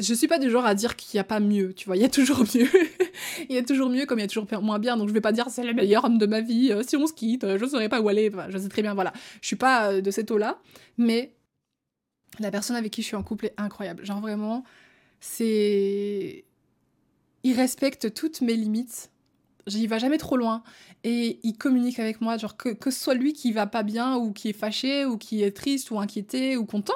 [0.00, 2.02] je suis pas du genre à dire qu'il n'y a pas mieux, tu vois, il
[2.02, 2.68] y a toujours mieux.
[3.48, 5.20] il y a toujours mieux comme il y a toujours moins bien, donc je vais
[5.20, 7.58] pas dire c'est le meilleur homme de ma vie, euh, si on se quitte, euh,
[7.58, 9.12] je saurais pas où aller, je sais très bien, voilà.
[9.40, 10.58] Je suis pas euh, de cette eau-là,
[10.96, 11.34] mais
[12.38, 14.04] la personne avec qui je suis en couple est incroyable.
[14.04, 14.64] Genre vraiment,
[15.20, 16.44] c'est...
[17.42, 19.10] Il respecte toutes mes limites,
[19.66, 20.62] il va jamais trop loin
[21.04, 24.16] et il communique avec moi genre que, que ce soit lui qui va pas bien
[24.16, 26.92] ou qui est fâché ou qui est triste ou inquiété ou content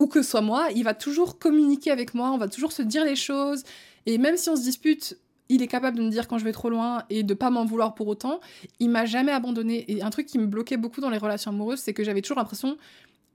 [0.00, 3.04] ou que soit moi, il va toujours communiquer avec moi, on va toujours se dire
[3.04, 3.62] les choses.
[4.06, 5.18] Et même si on se dispute,
[5.50, 7.64] il est capable de me dire quand je vais trop loin et de pas m'en
[7.64, 8.40] vouloir pour autant.
[8.78, 9.84] Il m'a jamais abandonné.
[9.92, 12.38] Et un truc qui me bloquait beaucoup dans les relations amoureuses, c'est que j'avais toujours
[12.38, 12.78] l'impression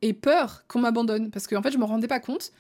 [0.02, 1.30] et peur qu'on m'abandonne.
[1.30, 2.52] Parce qu'en en fait, je me rendais pas compte.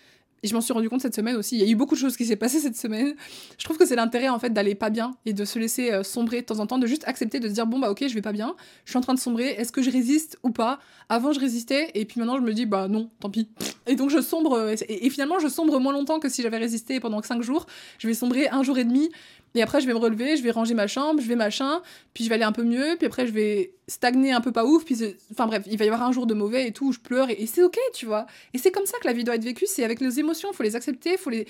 [0.43, 1.55] Et je m'en suis rendu compte cette semaine aussi.
[1.55, 3.15] Il y a eu beaucoup de choses qui s'est passé cette semaine.
[3.57, 6.03] Je trouve que c'est l'intérêt en fait d'aller pas bien et de se laisser euh,
[6.03, 8.13] sombrer de temps en temps, de juste accepter de se dire bon bah ok je
[8.13, 8.55] vais pas bien,
[8.85, 10.79] je suis en train de sombrer, est-ce que je résiste ou pas?
[11.09, 13.47] Avant je résistais et puis maintenant je me dis bah non, tant pis.
[13.87, 16.99] Et donc je sombre euh, et, finalement je sombre moins longtemps que si j'avais résisté
[16.99, 17.65] pendant 5 jours.
[17.99, 19.11] Je vais sombrer un jour et demi
[19.55, 21.81] et après, je vais me relever, je vais ranger ma chambre, je vais machin,
[22.13, 24.65] puis je vais aller un peu mieux, puis après, je vais stagner un peu pas
[24.65, 24.97] ouf, puis
[25.31, 27.29] enfin bref, il va y avoir un jour de mauvais et tout, où je pleure,
[27.29, 28.25] et, c'est ok, tu vois.
[28.53, 30.55] Et c'est comme ça que la vie doit être vécue, c'est avec les émotions, il
[30.55, 31.47] faut les accepter, il faut les,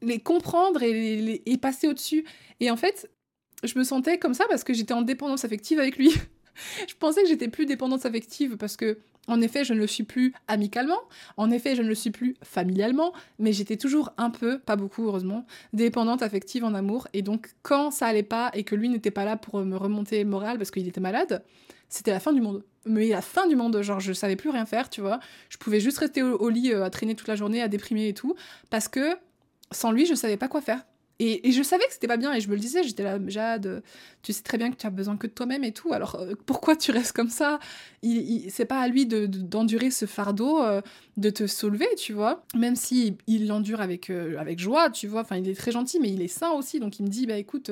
[0.00, 2.24] les comprendre et, les, et passer au-dessus.
[2.60, 3.10] Et en fait,
[3.64, 6.12] je me sentais comme ça parce que j'étais en dépendance affective avec lui.
[6.88, 8.98] je pensais que j'étais plus dépendance affective parce que
[9.28, 11.00] en effet, je ne le suis plus amicalement,
[11.36, 15.06] en effet, je ne le suis plus familialement, mais j'étais toujours un peu, pas beaucoup
[15.06, 17.06] heureusement, dépendante affective en amour.
[17.12, 20.22] Et donc, quand ça allait pas et que lui n'était pas là pour me remonter
[20.24, 21.44] le moral parce qu'il était malade,
[21.88, 22.64] c'était la fin du monde.
[22.86, 25.20] Mais la fin du monde, genre je savais plus rien faire, tu vois.
[25.50, 28.14] Je pouvais juste rester au, lit euh, à traîner toute la journée, à déprimer et
[28.14, 28.34] tout,
[28.70, 29.16] parce que
[29.70, 30.84] sans lui, je savais pas quoi faire.
[31.22, 33.82] Et, je savais que c'était pas bien et je me le disais, j'étais là, Jade,
[34.22, 36.34] tu sais très bien que tu as besoin que de toi-même et tout, alors euh,
[36.46, 37.58] pourquoi tu restes comme ça?
[38.02, 40.80] Il, C'est pas à lui d'endurer de, ce fardeau, euh,
[41.16, 45.22] de te soulever, tu vois, même si il l'endure avec, euh, avec joie, tu vois,
[45.22, 47.36] enfin il est très gentil, mais il est sain aussi, donc il me dit, bah
[47.36, 47.70] écoute,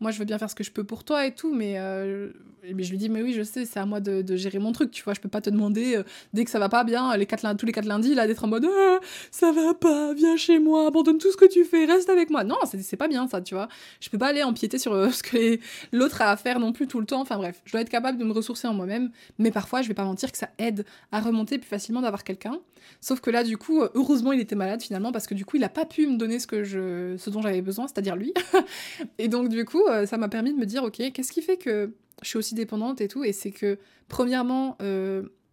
[0.00, 2.90] moi je veux bien faire ce que je peux pour toi et tout, mais, je
[2.90, 5.14] lui dis, mais oui, je sais, c'est à moi de, gérer mon truc, tu vois,
[5.14, 6.00] je peux pas te demander,
[6.34, 8.66] dès que ça va pas bien, les tous les quatre lundis, là, d'être en mode,
[8.66, 8.98] ah,
[9.30, 12.44] ça va pas, viens chez moi, abandonne tout ce que tu fais, reste avec moi.
[12.44, 13.68] Non, c'est pas bien ça, tu vois.
[14.00, 15.58] Je peux pas aller empiéter sur ce que
[15.92, 17.20] l'autre a à faire non plus tout le temps.
[17.20, 19.10] Enfin bref, je dois être capable de me ressourcer en moi-même.
[19.38, 22.60] Mais parfois, je vais pas mentir que ça aide à remonter plus facilement d'avoir quelqu'un.
[23.00, 25.56] Sauf que là, du coup, euh, heureusement, il était malade finalement parce que du coup,
[25.56, 27.16] il a pas pu me donner ce, que je...
[27.18, 28.32] ce dont j'avais besoin, c'est-à-dire lui.
[29.18, 31.56] et donc, du coup, euh, ça m'a permis de me dire, ok, qu'est-ce qui fait
[31.56, 33.24] que je suis aussi dépendante et tout?
[33.24, 33.78] Et c'est que,
[34.08, 34.78] premièrement,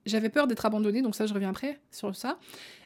[0.05, 2.37] j'avais peur d'être abandonnée, donc ça, je reviens après sur ça.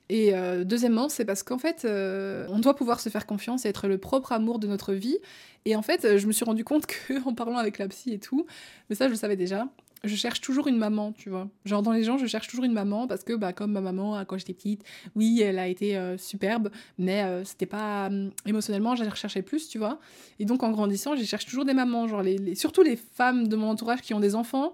[0.09, 3.69] Et euh, deuxièmement, c'est parce qu'en fait, euh, on doit pouvoir se faire confiance et
[3.69, 5.17] être le propre amour de notre vie.
[5.65, 8.19] Et en fait, je me suis rendu compte que, en parlant avec la psy et
[8.19, 8.45] tout,
[8.89, 9.67] mais ça je le savais déjà,
[10.03, 11.47] je cherche toujours une maman, tu vois.
[11.65, 14.23] Genre dans les gens, je cherche toujours une maman parce que bah comme ma maman
[14.25, 14.83] quand j'étais petite,
[15.15, 19.69] oui, elle a été euh, superbe, mais euh, c'était pas hum, émotionnellement, j'allais rechercher plus,
[19.69, 19.99] tu vois.
[20.39, 22.23] Et donc en grandissant, je cherche toujours des mamans, genre
[22.55, 24.73] surtout les femmes de mon entourage qui ont des enfants.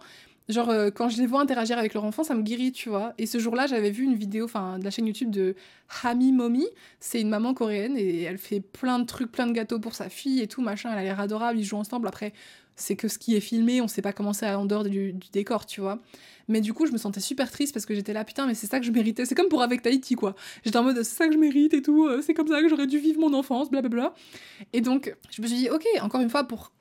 [0.49, 3.13] Genre, euh, quand je les vois interagir avec leur enfant, ça me guérit, tu vois.
[3.17, 5.55] Et ce jour-là, j'avais vu une vidéo, enfin, de la chaîne YouTube de
[6.03, 6.65] Hami Momi.
[6.99, 10.09] C'est une maman coréenne et elle fait plein de trucs, plein de gâteaux pour sa
[10.09, 10.91] fille et tout, machin.
[10.91, 12.07] Elle a l'air adorable, ils jouent ensemble.
[12.07, 12.33] Après,
[12.75, 15.65] c'est que ce qui est filmé, on sait pas comment c'est en dehors du, décor,
[15.65, 15.99] tu vois.
[16.49, 18.67] Mais du coup, je me sentais super triste parce que j'étais là, putain, mais c'est
[18.67, 19.25] ça que je méritais.
[19.25, 20.35] C'est comme pour avec Tahiti, quoi.
[20.65, 22.67] J'étais en mode, c'est ça que je mérite et tout, euh, c'est comme ça que
[22.67, 24.13] j'aurais dû vivre mon enfance, blablabla.
[24.73, 26.73] Et donc, je me suis dit, ok, encore une fois, pour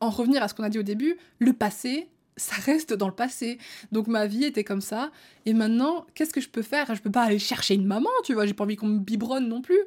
[0.00, 3.14] en revenir à ce qu'on a dit au début, le passé, ça reste dans le
[3.14, 3.58] passé.
[3.92, 5.10] Donc ma vie était comme ça.
[5.44, 6.94] Et maintenant, qu'est-ce que je peux faire?
[6.94, 8.46] Je peux pas aller chercher une maman, tu vois.
[8.46, 9.80] J'ai pas envie qu'on me biberonne non plus.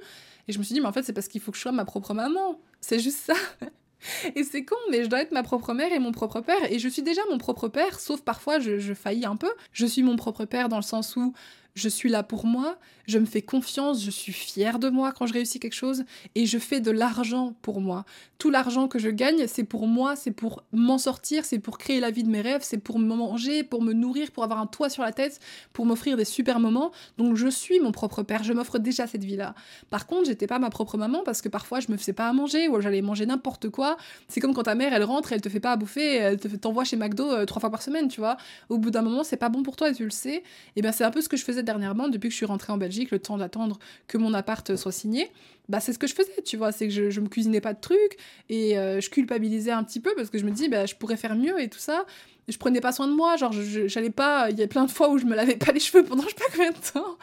[0.47, 1.71] Et je me suis dit, mais en fait, c'est parce qu'il faut que je sois
[1.71, 2.59] ma propre maman.
[2.81, 3.35] C'est juste ça.
[4.35, 6.71] Et c'est con, mais je dois être ma propre mère et mon propre père.
[6.71, 9.51] Et je suis déjà mon propre père, sauf parfois je, je faillis un peu.
[9.73, 11.33] Je suis mon propre père dans le sens où
[11.75, 15.25] je suis là pour moi, je me fais confiance, je suis fière de moi quand
[15.25, 16.03] je réussis quelque chose
[16.35, 18.05] et je fais de l'argent pour moi.
[18.37, 21.99] Tout l'argent que je gagne, c'est pour moi, c'est pour m'en sortir, c'est pour créer
[21.99, 24.67] la vie de mes rêves, c'est pour me manger, pour me nourrir, pour avoir un
[24.67, 25.39] toit sur la tête,
[25.73, 26.91] pour m'offrir des super moments.
[27.17, 29.55] Donc je suis mon propre père, je m'offre déjà cette vie-là.
[29.89, 32.33] Par contre, j'étais pas ma propre maman parce que parfois je me faisais pas à
[32.33, 33.97] manger ou j'allais manger n'importe quoi.
[34.27, 36.47] C'est comme quand ta mère elle rentre, elle te fait pas à bouffer, elle te
[36.47, 38.37] t'envoie chez McDo euh, trois fois par semaine, tu vois.
[38.69, 40.43] Au bout d'un moment, c'est pas bon pour toi et tu le sais.
[40.75, 42.73] Et ben c'est un peu ce que je faisais dernièrement depuis que je suis rentrée
[42.73, 45.29] en Belgique, le temps d'attendre que mon appart soit signé,
[45.69, 47.79] bah c'est ce que je faisais, tu vois, c'est que je, me cuisinais pas de
[47.79, 48.17] trucs
[48.49, 51.15] et euh, je culpabilisais un petit peu parce que je me dis bah je pourrais
[51.15, 52.05] faire mieux et tout ça.
[52.47, 55.09] je prenais pas soin de moi, genre j'allais pas, il y a plein de fois
[55.11, 57.17] où je me lavais pas les cheveux pendant je sais pas combien de temps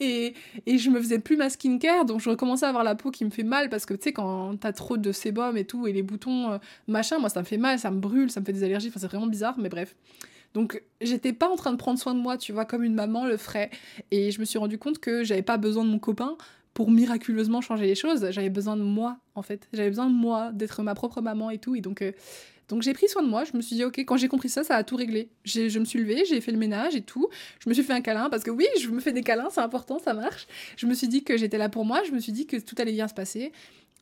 [0.00, 0.34] et,
[0.64, 3.26] et je me faisais plus ma skincare donc je recommençais à avoir la peau qui
[3.26, 5.92] me fait mal parce que tu sais quand t'as trop de sébum et tout et
[5.92, 8.54] les boutons euh, machin, moi ça me fait mal, ça me brûle, ça me fait
[8.54, 9.94] des allergies, enfin c'est vraiment bizarre mais bref.
[10.54, 13.26] Donc j'étais pas en train de prendre soin de moi, tu vois, comme une maman
[13.26, 13.70] le ferait.
[14.10, 16.36] Et je me suis rendu compte que j'avais pas besoin de mon copain
[16.74, 18.26] pour miraculeusement changer les choses.
[18.30, 19.68] J'avais besoin de moi, en fait.
[19.72, 21.74] J'avais besoin de moi, d'être ma propre maman et tout.
[21.74, 22.12] Et donc, euh,
[22.68, 23.44] donc j'ai pris soin de moi.
[23.44, 25.28] Je me suis dit, ok, quand j'ai compris ça, ça a tout réglé.
[25.44, 27.28] Je me suis levée, j'ai fait le ménage et tout.
[27.58, 29.60] Je me suis fait un câlin parce que oui, je me fais des câlins, c'est
[29.60, 30.46] important, ça marche.
[30.76, 32.02] Je me suis dit que j'étais là pour moi.
[32.06, 33.52] Je me suis dit que tout allait bien se passer.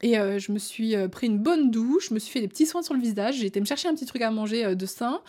[0.01, 2.49] Et euh, je me suis euh, pris une bonne douche, je me suis fait des
[2.49, 4.87] petits soins sur le visage, j'ai été me chercher un petit truc à manger de
[4.87, 5.21] sein,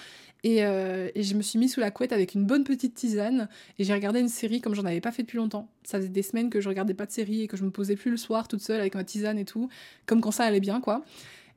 [0.45, 3.83] euh, et, je me suis mis sous la couette avec une bonne petite tisane et
[3.83, 5.67] j'ai regardé une série comme j'en avais pas fait depuis longtemps.
[5.83, 7.95] Ça faisait des semaines que je regardais pas de série et que je me posais
[7.95, 9.69] plus le soir toute seule avec ma tisane et tout,
[10.05, 11.03] comme quand ça allait bien quoi.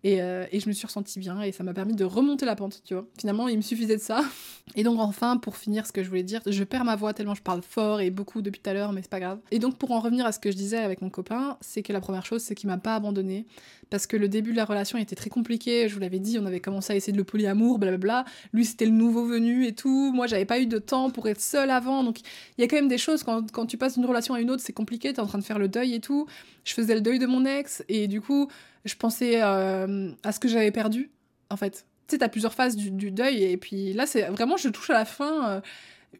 [0.04, 2.82] Euh, et, je me suis ressentie bien et ça m'a permis de remonter la pente,
[2.84, 3.06] tu vois.
[3.18, 4.22] Finalement, il me suffisait de ça.
[4.74, 7.34] Et donc, enfin, pour finir ce que je voulais dire, je perds ma voix tellement
[7.34, 9.38] je parle fort et beaucoup depuis tout à l'heure, mais c'est pas grave.
[9.50, 11.92] Et donc, pour en revenir à ce que je disais avec mon copain, c'est que
[11.92, 13.44] la première chose, c'est qu'il m'a pas abandonné
[13.90, 15.88] parce que le début de la relation était très compliqué.
[15.88, 18.24] Je vous l'avais dit, on avait commencé à essayer de le polyamour, blablabla.
[18.52, 20.12] Lui, c'était le nouveau venu et tout.
[20.14, 22.02] Moi, j'avais pas eu de temps pour être seule avant.
[22.02, 22.20] Donc,
[22.56, 24.50] il y a quand même des choses, quand, quand tu passes d'une relation à une
[24.50, 26.26] autre, c'est compliqué, t'es en train de faire le deuil et tout.
[26.64, 28.48] Je faisais le deuil de mon ex et du coup,
[28.84, 31.10] je pensais euh, à ce que j'avais perdu,
[31.50, 31.86] en fait.
[32.08, 34.94] Tu sais, t'as plusieurs phases du, deuil, et puis là, c'est vraiment, je touche à
[34.94, 35.48] la fin.
[35.48, 35.60] Euh,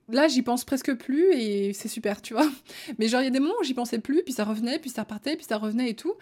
[0.09, 2.49] là, j'y pense presque plus, et c'est super, tu vois.
[2.99, 4.91] Mais genre, il y a des moments où j'y pensais plus, puis ça revenait, puis
[4.91, 6.15] ça repartait, puis ça revenait et tout.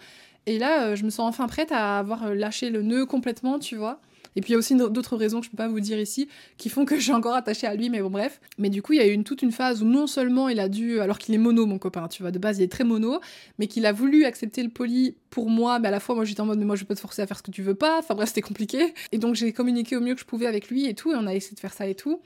[0.47, 3.75] Et là, euh, je me sens enfin prête à avoir lâché le nœud complètement, tu
[3.75, 4.01] vois.
[4.35, 6.27] Et puis il y a aussi d'autres raisons que je peux pas vous dire ici
[6.57, 8.39] qui font que je suis encore attachée à lui, mais bon bref.
[8.57, 10.69] Mais du coup, il y a eu toute une phase où non seulement il a
[10.69, 13.19] dû, alors qu'il est mono mon copain, tu vois, de base il est très mono,
[13.59, 16.41] mais qu'il a voulu accepter le poli pour moi, mais à la fois moi j'étais
[16.41, 17.99] en mode mais moi je peux te forcer à faire ce que tu veux pas,
[17.99, 18.93] enfin bref c'était compliqué.
[19.11, 21.27] Et donc j'ai communiqué au mieux que je pouvais avec lui et tout, et on
[21.27, 22.21] a essayé de faire ça et tout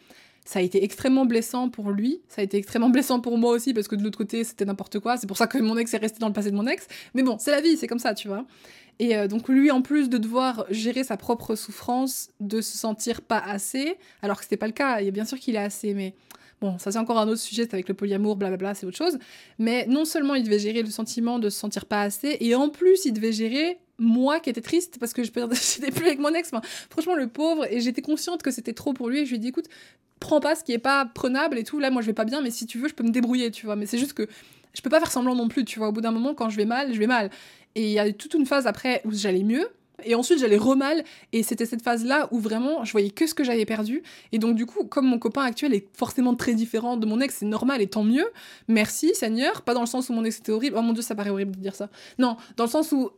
[0.45, 3.73] ça a été extrêmement blessant pour lui, ça a été extrêmement blessant pour moi aussi
[3.73, 5.97] parce que de l'autre côté c'était n'importe quoi, c'est pour ça que mon ex est
[5.97, 8.13] resté dans le passé de mon ex, mais bon, c'est la vie, c'est comme ça,
[8.13, 8.45] tu vois.
[8.99, 13.21] Et euh, donc lui, en plus de devoir gérer sa propre souffrance, de se sentir
[13.21, 16.13] pas assez, alors que c'était pas le cas, a bien sûr qu'il est assez, mais
[16.61, 19.17] bon, ça c'est encore un autre sujet, c'est avec le polyamour, blablabla, c'est autre chose.
[19.59, 22.69] Mais non seulement il devait gérer le sentiment de se sentir pas assez, et en
[22.69, 26.33] plus il devait gérer moi qui étais triste parce que je n'étais plus avec mon
[26.33, 26.51] ex.
[26.89, 29.39] franchement, le pauvre, et j'étais consciente que c'était trop pour lui, et je lui ai
[29.39, 29.67] dit, écoute,
[30.19, 32.41] prends pas ce qui est pas prenable et tout, là moi je vais pas bien,
[32.41, 33.75] mais si tu veux, je peux me débrouiller, tu vois.
[33.75, 34.27] Mais c'est juste que
[34.73, 35.89] je peux pas faire semblant non plus, tu vois.
[35.89, 37.29] Au bout d'un moment, quand je vais mal, je vais mal.
[37.75, 39.67] Et il y a toute une phase après où j'allais mieux.
[40.03, 41.03] Et ensuite, j'allais remal.
[41.31, 44.03] Et c'était cette phase-là où vraiment, je voyais que ce que j'avais perdu.
[44.33, 47.37] Et donc, du coup, comme mon copain actuel est forcément très différent de mon ex,
[47.39, 48.27] c'est normal et tant mieux.
[48.67, 49.61] Merci, Seigneur.
[49.61, 50.75] Pas dans le sens où mon ex était horrible.
[50.77, 51.89] Oh mon dieu, ça paraît horrible de dire ça.
[52.19, 53.11] Non, dans le sens où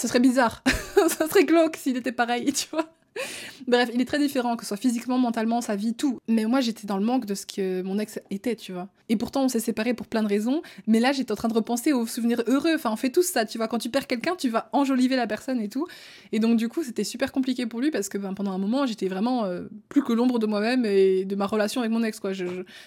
[0.00, 0.62] ce serait bizarre.
[1.08, 2.88] ça serait glauque s'il était pareil, tu vois.
[3.66, 6.20] Bref, il est très différent, que ce soit physiquement, mentalement, sa vie, tout.
[6.28, 8.88] Mais moi, j'étais dans le manque de ce que mon ex était, tu vois.
[9.08, 10.62] Et pourtant, on s'est séparés pour plein de raisons.
[10.86, 12.74] Mais là, j'étais en train de repenser aux souvenirs heureux.
[12.74, 13.68] Enfin, on fait tous ça, tu vois.
[13.68, 15.86] Quand tu perds quelqu'un, tu vas enjoliver la personne et tout.
[16.32, 18.86] Et donc, du coup, c'était super compliqué pour lui parce que ben, pendant un moment,
[18.86, 22.20] j'étais vraiment euh, plus que l'ombre de moi-même et de ma relation avec mon ex,
[22.20, 22.32] quoi.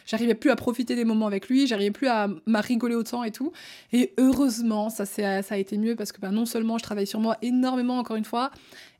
[0.05, 3.51] J'arrivais plus à profiter des moments avec lui, j'arrivais plus à rigoler autant et tout.
[3.93, 7.19] Et heureusement, ça, ça a été mieux parce que ben, non seulement je travaille sur
[7.19, 8.51] moi énormément, encore une fois,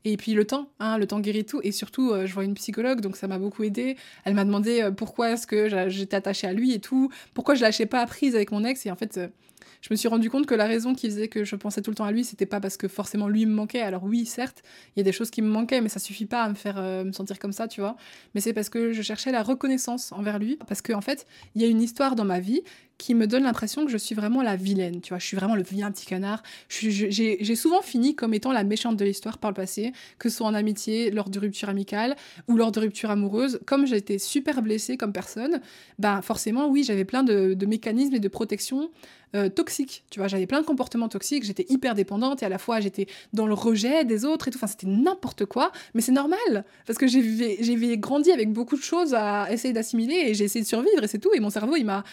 [0.04, 1.60] et puis le temps, hein, le temps guérit tout.
[1.62, 3.96] Et surtout, euh, je vois une psychologue, donc ça m'a beaucoup aidé.
[4.24, 7.62] Elle m'a demandé euh, pourquoi est-ce que j'étais attachée à lui et tout, pourquoi je
[7.62, 8.86] lâchais pas prise avec mon ex.
[8.86, 9.28] Et en fait, euh,
[9.82, 11.96] je me suis rendu compte que la raison qui faisait que je pensais tout le
[11.96, 13.80] temps à lui, c'était pas parce que forcément lui me manquait.
[13.82, 14.62] Alors oui, certes,
[14.96, 16.76] il y a des choses qui me manquaient, mais ça suffit pas à me faire
[17.04, 17.96] me sentir comme ça, tu vois.
[18.34, 21.62] Mais c'est parce que je cherchais la reconnaissance envers lui, parce qu'en en fait, il
[21.62, 22.62] y a une histoire dans ma vie
[23.00, 25.56] qui me donne l'impression que je suis vraiment la vilaine, tu vois, je suis vraiment
[25.56, 26.42] le vilain petit canard.
[26.68, 30.46] J'ai souvent fini comme étant la méchante de l'histoire par le passé, que ce soit
[30.46, 32.14] en amitié, lors de ruptures amicales
[32.46, 33.58] ou lors de ruptures amoureuses.
[33.64, 35.60] Comme été super blessée comme personne,
[35.98, 38.90] bah forcément, oui, j'avais plein de, mécanismes et de protection
[39.34, 40.04] euh, toxiques.
[40.10, 43.06] Tu vois, j'avais plein de comportements toxiques, j'étais hyper dépendante et à la fois j'étais
[43.32, 44.58] dans le rejet des autres et tout.
[44.58, 49.14] Enfin, c'était n'importe quoi, mais c'est normal parce que j'ai grandi avec beaucoup de choses
[49.14, 51.32] à essayer d'assimiler et j'ai essayé de survivre et c'est tout.
[51.34, 52.04] Et mon cerveau, il m'a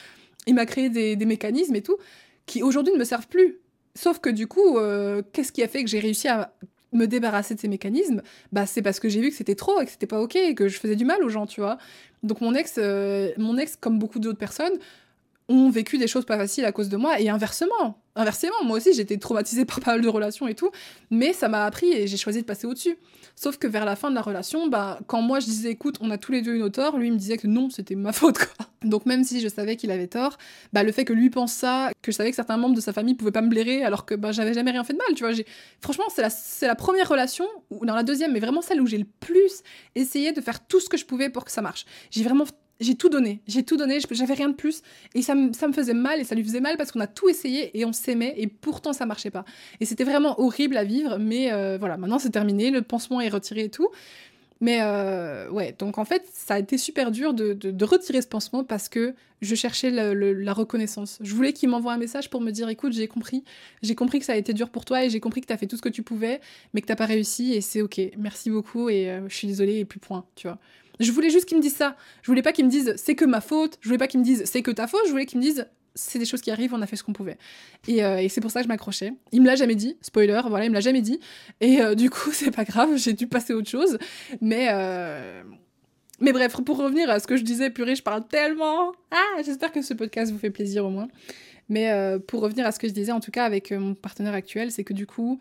[0.48, 1.98] il m'a créé des, mécanismes et tout,
[2.46, 3.60] qui aujourd'hui ne me servent plus.
[3.96, 6.54] Sauf que du coup, euh, qu'est-ce qui a fait que j'ai réussi à
[6.94, 8.22] me débarrasser de ces mécanismes?
[8.52, 10.56] Bah, c'est parce que j'ai vu que c'était trop et que c'était pas ok et
[10.56, 11.78] que je faisais du mal aux gens, tu vois.
[12.24, 14.74] Donc mon ex, euh, mon ex, comme beaucoup d'autres personnes,
[15.50, 18.02] ont vécu des choses pas faciles à cause de moi et inversement.
[18.16, 20.72] Inversement, moi aussi j'étais traumatisée par pas mal de relations et tout,
[21.12, 22.98] mais ça m'a appris et j'ai choisi de passer au-dessus.
[23.36, 26.10] Sauf que vers la fin de la relation, bah, quand moi je disais écoute, on
[26.10, 28.38] a tous les deux une tort, lui il me disait que non, c'était ma faute
[28.40, 28.68] quoi.
[28.84, 30.38] Donc même si je savais qu'il avait tort,
[30.74, 32.94] bah, le fait que lui pense ça, que je savais que certains membres de sa
[32.94, 35.24] famille pouvaient pas me blairer alors que bah, j'avais jamais rien fait de mal, tu
[35.24, 35.34] vois.
[35.82, 36.30] Franchement, c'est la,
[36.68, 39.62] la première relation, ou dans la deuxième, mais vraiment celle où j'ai le plus
[39.96, 41.86] essayé de faire tout ce que je pouvais pour que ça marche.
[42.12, 42.46] J'ai vraiment
[42.80, 44.82] j'ai tout donné, j'ai tout donné, j'avais rien de plus.
[45.16, 47.78] Et ça, me faisait mal et ça lui faisait mal parce qu'on a tout essayé
[47.78, 49.46] et on s'aimait et pourtant ça marchait pas.
[49.80, 53.30] Et c'était vraiment horrible à vivre, mais euh, voilà, maintenant c'est terminé, le pansement est
[53.30, 53.90] retiré et tout.
[54.60, 58.28] Mais euh, ouais, donc en fait, ça a été super dur de, de, retirer ce
[58.28, 61.20] pansement parce que je cherchais la reconnaissance.
[61.22, 63.44] Je voulais qu'il m'envoie un message pour me dire écoute, j'ai compris,
[63.84, 65.58] j'ai compris que ça a été dur pour toi et j'ai compris que tu as
[65.58, 66.42] fait tout ce que tu pouvais,
[66.74, 69.78] mais que t'as pas réussi et c'est ok, merci beaucoup et euh, je suis désolée
[69.78, 70.58] et plus point, tu vois.
[71.00, 71.96] Je voulais juste qu'ils me disent ça.
[72.24, 73.78] Je voulais pas qu'ils me disent c'est que ma faute.
[73.82, 75.02] Je voulais pas qu'ils me disent c'est que ta faute.
[75.06, 75.68] Je voulais qu'ils me disent
[75.98, 77.38] c'est des choses qui arrivent, on a fait ce qu'on pouvait.
[77.88, 79.14] Et, euh, c'est pour ça que je m'accrochais.
[79.32, 81.20] Il me l'a jamais dit, spoiler, voilà, il me l'a jamais dit.
[81.60, 83.98] Et euh, du coup, c'est pas grave, j'ai dû passer à autre chose.
[84.40, 85.44] Mais, euh,
[86.20, 88.94] mais bref, pour revenir à ce que je disais, purée, je parle tellement.
[89.12, 91.08] Ah, j'espère que ce podcast vous fait plaisir au moins.
[91.70, 91.92] Mais
[92.28, 94.86] pour revenir à ce que je disais, en tout cas avec mon partenaire actuel, c'est
[94.86, 95.38] que du coup,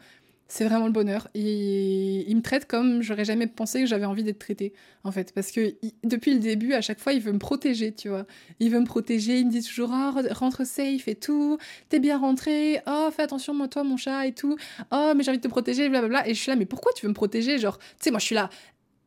[0.48, 1.28] c'est vraiment le bonheur.
[1.34, 4.72] Et il me traite comme j'aurais jamais pensé que j'avais envie d'être traitée,
[5.04, 5.32] en fait.
[5.34, 5.74] Parce que
[6.04, 8.26] depuis le début, à chaque fois, il veut me protéger, tu vois.
[8.60, 12.18] Il veut me protéger, il me dit toujours oh, rentre safe et tout, t'es bien
[12.18, 14.56] rentré, oh, fais attention, moi, toi, mon chat et tout,
[14.92, 16.28] oh, mais j'ai envie de te protéger, blablabla.
[16.28, 18.26] Et je suis là, mais pourquoi tu veux me protéger Genre, tu sais, moi, je
[18.26, 18.50] suis là,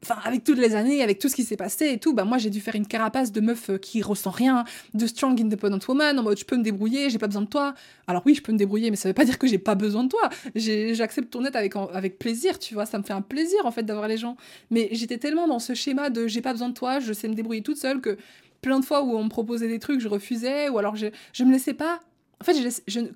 [0.01, 2.37] Enfin, avec toutes les années, avec tout ce qui s'est passé et tout, bah moi
[2.37, 6.17] j'ai dû faire une carapace de meuf euh, qui ressent rien, de strong independent woman,
[6.17, 7.73] en mode je peux me débrouiller, j'ai pas besoin de toi.
[8.07, 10.05] Alors oui, je peux me débrouiller, mais ça veut pas dire que j'ai pas besoin
[10.05, 10.29] de toi.
[10.55, 13.83] J'accepte ton aide avec, avec plaisir, tu vois, ça me fait un plaisir en fait
[13.83, 14.37] d'avoir les gens.
[14.71, 17.33] Mais j'étais tellement dans ce schéma de j'ai pas besoin de toi, je sais me
[17.33, 18.17] débrouiller toute seule que
[18.61, 21.43] plein de fois où on me proposait des trucs, je refusais, ou alors je, je
[21.43, 21.99] me laissais pas.
[22.41, 22.55] En fait,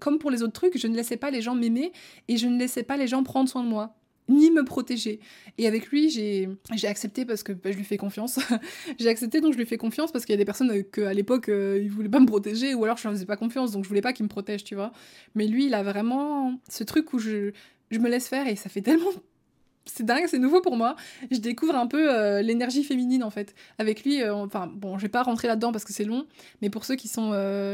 [0.01, 1.93] comme pour les autres trucs, je ne laissais pas les gens m'aimer
[2.27, 3.95] et je ne laissais pas les gens prendre soin de moi
[4.29, 5.19] ni me protéger.
[5.57, 6.47] Et avec lui, j'ai
[6.83, 8.39] accepté parce que bah, je lui fais confiance.
[8.99, 11.13] j'ai accepté donc je lui fais confiance parce qu'il y a des personnes euh, qu'à
[11.13, 13.83] l'époque, euh, il voulait pas me protéger ou alors je leur faisais pas confiance donc
[13.83, 14.91] je voulais pas qu'il me protège, tu vois.
[15.35, 17.51] Mais lui, il a vraiment ce truc où je,
[17.91, 19.11] je me laisse faire et ça fait tellement
[19.85, 20.95] c'est dingue, c'est nouveau pour moi.
[21.31, 23.53] Je découvre un peu euh, l'énergie féminine en fait.
[23.77, 26.25] Avec lui, enfin bon, je vais pas rentrer là-dedans parce que c'est long,
[26.61, 27.31] mais pour ceux qui sont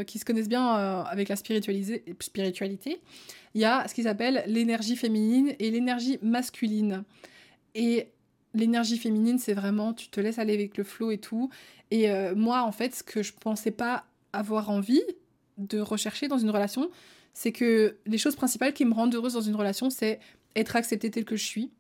[0.08, 0.66] qui se connaissent bien
[1.04, 2.04] avec la spiritualité,
[3.54, 7.04] il y a ce qui s'appelle l'énergie féminine et l'énergie masculine.
[7.76, 8.08] Et
[8.54, 11.50] l'énergie féminine, c'est vraiment, tu te laisses aller avec le flot et tout.
[11.92, 15.02] Et euh, moi, en fait, ce que je pensais pas avoir envie
[15.58, 16.90] de rechercher dans une relation,
[17.34, 20.20] c'est que les choses principales qui me rendent heureuse dans une relation, c'est
[20.56, 21.72] être acceptée telle que je suis,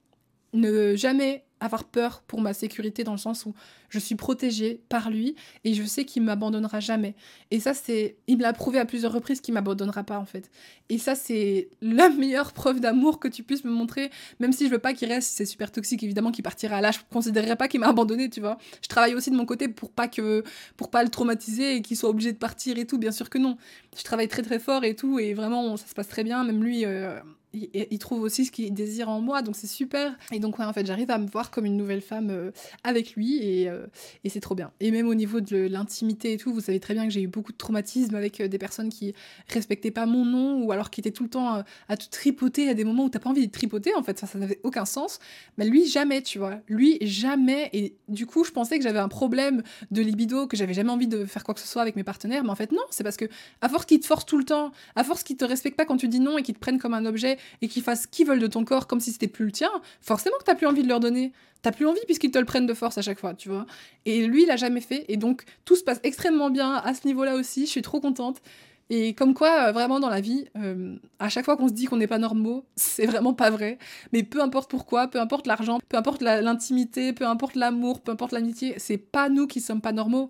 [0.53, 3.53] ne jamais avoir peur pour ma sécurité dans le sens où
[3.89, 7.15] je suis protégée par lui et je sais qu'il m'abandonnera jamais.
[7.51, 8.17] Et ça, c'est.
[8.27, 10.49] Il me l'a prouvé à plusieurs reprises qu'il m'abandonnera pas, en fait.
[10.89, 14.71] Et ça, c'est la meilleure preuve d'amour que tu puisses me montrer, même si je
[14.71, 16.91] veux pas qu'il reste, c'est super toxique, évidemment, qu'il partira là.
[16.91, 18.57] Je considérerais pas qu'il m'a abandonné, tu vois.
[18.81, 20.43] Je travaille aussi de mon côté pour pas que.
[20.77, 23.37] pour pas le traumatiser et qu'il soit obligé de partir et tout, bien sûr que
[23.37, 23.57] non.
[23.97, 26.43] Je travaille très très fort et tout, et vraiment, ça se passe très bien.
[26.43, 26.85] Même lui.
[26.85, 27.19] Euh,
[27.53, 30.15] il, trouve aussi ce qu'il désire en moi, donc c'est super.
[30.31, 32.51] Et donc, ouais, en fait, j'arrive à me voir comme une nouvelle femme euh,
[32.83, 33.87] avec lui, et, euh,
[34.23, 34.71] et c'est trop bien.
[34.79, 37.27] Et même au niveau de l'intimité et tout, vous savez très bien que j'ai eu
[37.27, 39.13] beaucoup de traumatismes avec euh, des personnes qui
[39.47, 42.73] respectaient pas mon nom, ou alors qui étaient tout le temps à tout tripoter à
[42.73, 45.19] des moments où t'as pas envie de tripoter, en fait, ça, ça n'avait aucun sens.
[45.57, 46.59] Mais lui, jamais, tu vois.
[46.67, 47.69] Lui, jamais.
[47.73, 51.07] Et du coup, je pensais que j'avais un problème de libido, que j'avais jamais envie
[51.07, 53.17] de faire quoi que ce soit avec mes partenaires, mais en fait, non, c'est parce
[53.17, 53.25] que,
[53.61, 55.97] à force qu'ils te forcent tout le temps, à force qu'ils te respectent pas quand
[55.97, 58.27] tu dis non et qu'ils te prennent comme un objet, et qu'ils fassent ce qu'ils
[58.27, 59.69] veulent de ton corps comme si c'était plus le tien,
[60.01, 61.31] forcément que t'as plus envie de leur donner.
[61.61, 63.65] T'as plus envie puisqu'ils te le prennent de force à chaque fois, tu vois.
[64.05, 65.05] Et lui, il l'a jamais fait.
[65.09, 67.65] Et donc, tout se passe extrêmement bien à ce niveau-là aussi.
[67.65, 68.41] Je suis trop contente.
[68.89, 71.85] Et comme quoi, euh, vraiment dans la vie, euh, à chaque fois qu'on se dit
[71.85, 73.77] qu'on n'est pas normaux, c'est vraiment pas vrai.
[74.13, 78.31] Mais peu importe pourquoi, peu importe l'argent, peu importe l'intimité, peu importe l'amour, peu importe
[78.31, 80.29] l'amitié, c'est pas nous qui sommes pas normaux.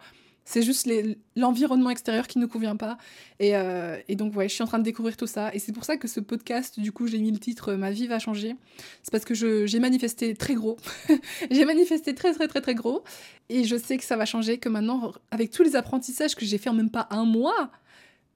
[0.51, 0.89] C'est juste
[1.35, 2.97] l'environnement extérieur qui ne convient pas.
[3.39, 5.53] Euh, et, donc, ouais, je suis en train de découvrir tout ça.
[5.53, 8.07] Et c'est pour ça que ce podcast, du coup, j'ai mis le titre Ma vie
[8.07, 8.55] va changer.
[9.03, 10.77] C'est parce que j'ai manifesté très gros.
[11.51, 13.03] j'ai manifesté très, très, très, très gros.
[13.49, 16.57] Et je sais que ça va changer, que maintenant, avec tous les apprentissages que j'ai
[16.57, 17.69] fait en même pas un mois,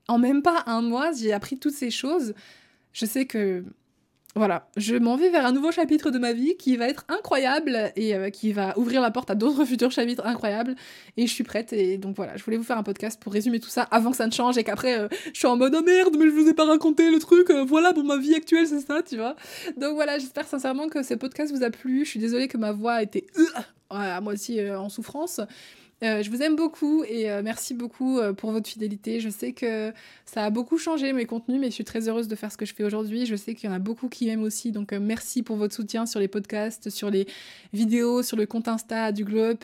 [0.07, 2.35] en même pas un mois, j'ai appris toutes ces choses.
[2.91, 3.65] Je sais que
[4.35, 7.91] voilà, je m'en vais vers un nouveau chapitre de ma vie qui va être incroyable
[7.95, 10.75] et euh, qui va ouvrir la porte à d'autres futurs chapitres incroyables.
[11.17, 11.71] Et je suis prête.
[11.71, 14.17] Et donc voilà, je voulais vous faire un podcast pour résumer tout ça avant que
[14.17, 16.47] ça ne change et qu'après euh, je suis en mode oh merde, mais je vous
[16.47, 17.51] ai pas raconté le truc.
[17.51, 19.35] Euh, voilà, bon, ma vie actuelle, c'est ça, tu vois.
[19.77, 22.03] Donc voilà, j'espère sincèrement que ce podcast vous a plu.
[22.03, 23.27] Je suis désolée que ma voix était
[23.91, 25.41] à moitié en souffrance.
[26.03, 29.21] Euh, je vous aime beaucoup et euh, merci beaucoup euh, pour votre fidélité.
[29.21, 29.93] Je sais que
[30.25, 32.65] ça a beaucoup changé mes contenus, mais je suis très heureuse de faire ce que
[32.65, 33.25] je fais aujourd'hui.
[33.25, 36.05] Je sais qu'il y en a beaucoup qui m'aiment aussi, donc merci pour votre soutien
[36.05, 37.25] sur les podcasts, sur les
[37.71, 39.59] vidéos, sur le compte Insta du Globe,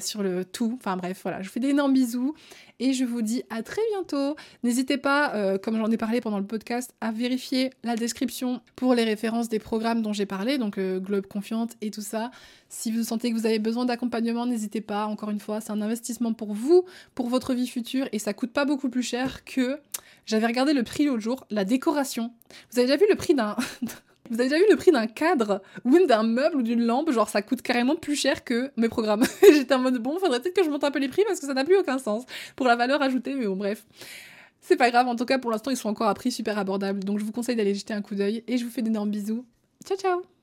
[0.00, 0.78] sur le tout.
[0.78, 2.34] Enfin bref, voilà, je vous fais d'énormes bisous
[2.80, 4.34] et je vous dis à très bientôt.
[4.64, 9.04] N'hésitez pas, comme j'en ai parlé pendant le podcast, à vérifier la description pour les
[9.04, 12.30] références des programmes dont j'ai parlé, donc Globe Confiante et tout ça.
[12.68, 15.06] Si vous sentez que vous avez besoin d'accompagnement, n'hésitez pas.
[15.06, 18.52] Encore une fois, c'est un investissement pour vous, pour votre vie future, et ça coûte
[18.52, 19.78] pas beaucoup plus cher que.
[20.26, 22.32] J'avais regardé le prix l'autre jour, la décoration.
[22.70, 23.56] Vous avez déjà vu le prix d'un.
[24.30, 27.28] Vous avez déjà vu le prix d'un cadre ou d'un meuble ou d'une lampe Genre,
[27.28, 29.24] ça coûte carrément plus cher que mes programmes.
[29.42, 31.46] J'étais en mode, bon, faudrait peut-être que je monte un peu les prix parce que
[31.46, 32.24] ça n'a plus aucun sens
[32.56, 33.84] pour la valeur ajoutée, mais bon, bref.
[34.60, 37.02] C'est pas grave, en tout cas, pour l'instant, ils sont encore à prix super abordable.
[37.02, 39.44] Donc, je vous conseille d'aller jeter un coup d'œil et je vous fais d'énormes bisous.
[39.84, 40.39] Ciao, ciao